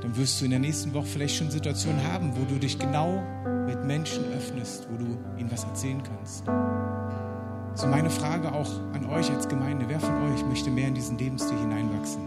[0.00, 3.22] dann wirst du in der nächsten Woche vielleicht schon Situationen haben, wo du dich genau
[3.84, 6.44] Menschen öffnest, wo du ihnen was erzählen kannst.
[7.74, 11.18] So meine Frage auch an euch als Gemeinde, wer von euch möchte mehr in diesen
[11.18, 12.20] Lebensstil hineinwachsen?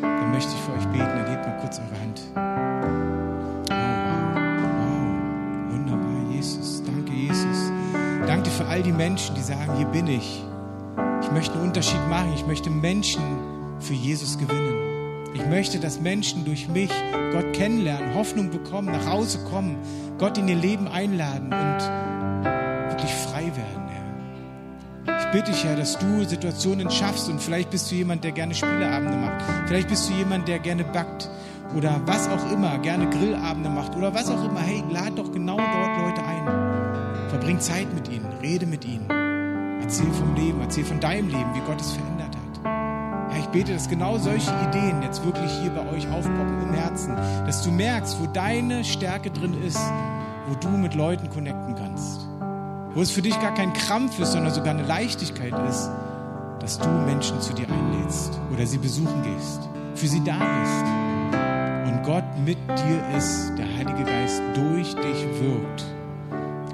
[0.00, 2.22] Dann möchte ich für euch beten, dann hebt mal kurz eure Hand.
[3.70, 3.82] Oh,
[4.50, 7.72] wow, wow, wunderbar, Jesus, danke Jesus.
[8.26, 10.44] Danke für all die Menschen, die sagen, hier bin ich.
[11.22, 13.22] Ich möchte einen Unterschied machen, ich möchte Menschen
[13.80, 14.91] für Jesus gewinnen.
[15.34, 16.90] Ich möchte, dass Menschen durch mich
[17.32, 19.78] Gott kennenlernen, Hoffnung bekommen, nach Hause kommen,
[20.18, 23.88] Gott in ihr Leben einladen und wirklich frei werden,
[25.06, 25.18] Herr.
[25.18, 28.54] Ich bitte dich, Herr, dass du Situationen schaffst und vielleicht bist du jemand, der gerne
[28.54, 29.42] Spieleabende macht.
[29.66, 31.30] Vielleicht bist du jemand, der gerne backt
[31.74, 34.60] oder was auch immer, gerne Grillabende macht oder was auch immer.
[34.60, 37.30] Hey, lad doch genau dort Leute ein.
[37.30, 39.08] Verbring Zeit mit ihnen, rede mit ihnen.
[39.80, 42.11] Erzähl vom Leben, erzähl von deinem Leben, wie Gott es verändert
[43.52, 47.14] bete, dass genau solche Ideen jetzt wirklich hier bei euch aufpoppen im Herzen,
[47.46, 49.80] dass du merkst, wo deine Stärke drin ist,
[50.48, 52.26] wo du mit Leuten connecten kannst.
[52.94, 55.90] Wo es für dich gar kein Krampf ist, sondern sogar eine Leichtigkeit ist,
[56.60, 61.92] dass du Menschen zu dir einlädst oder sie besuchen gehst, für sie da bist.
[61.92, 65.84] Und Gott mit dir ist, der Heilige Geist durch dich wirkt.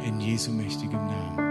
[0.04, 1.47] In Jesu mächtigem Namen.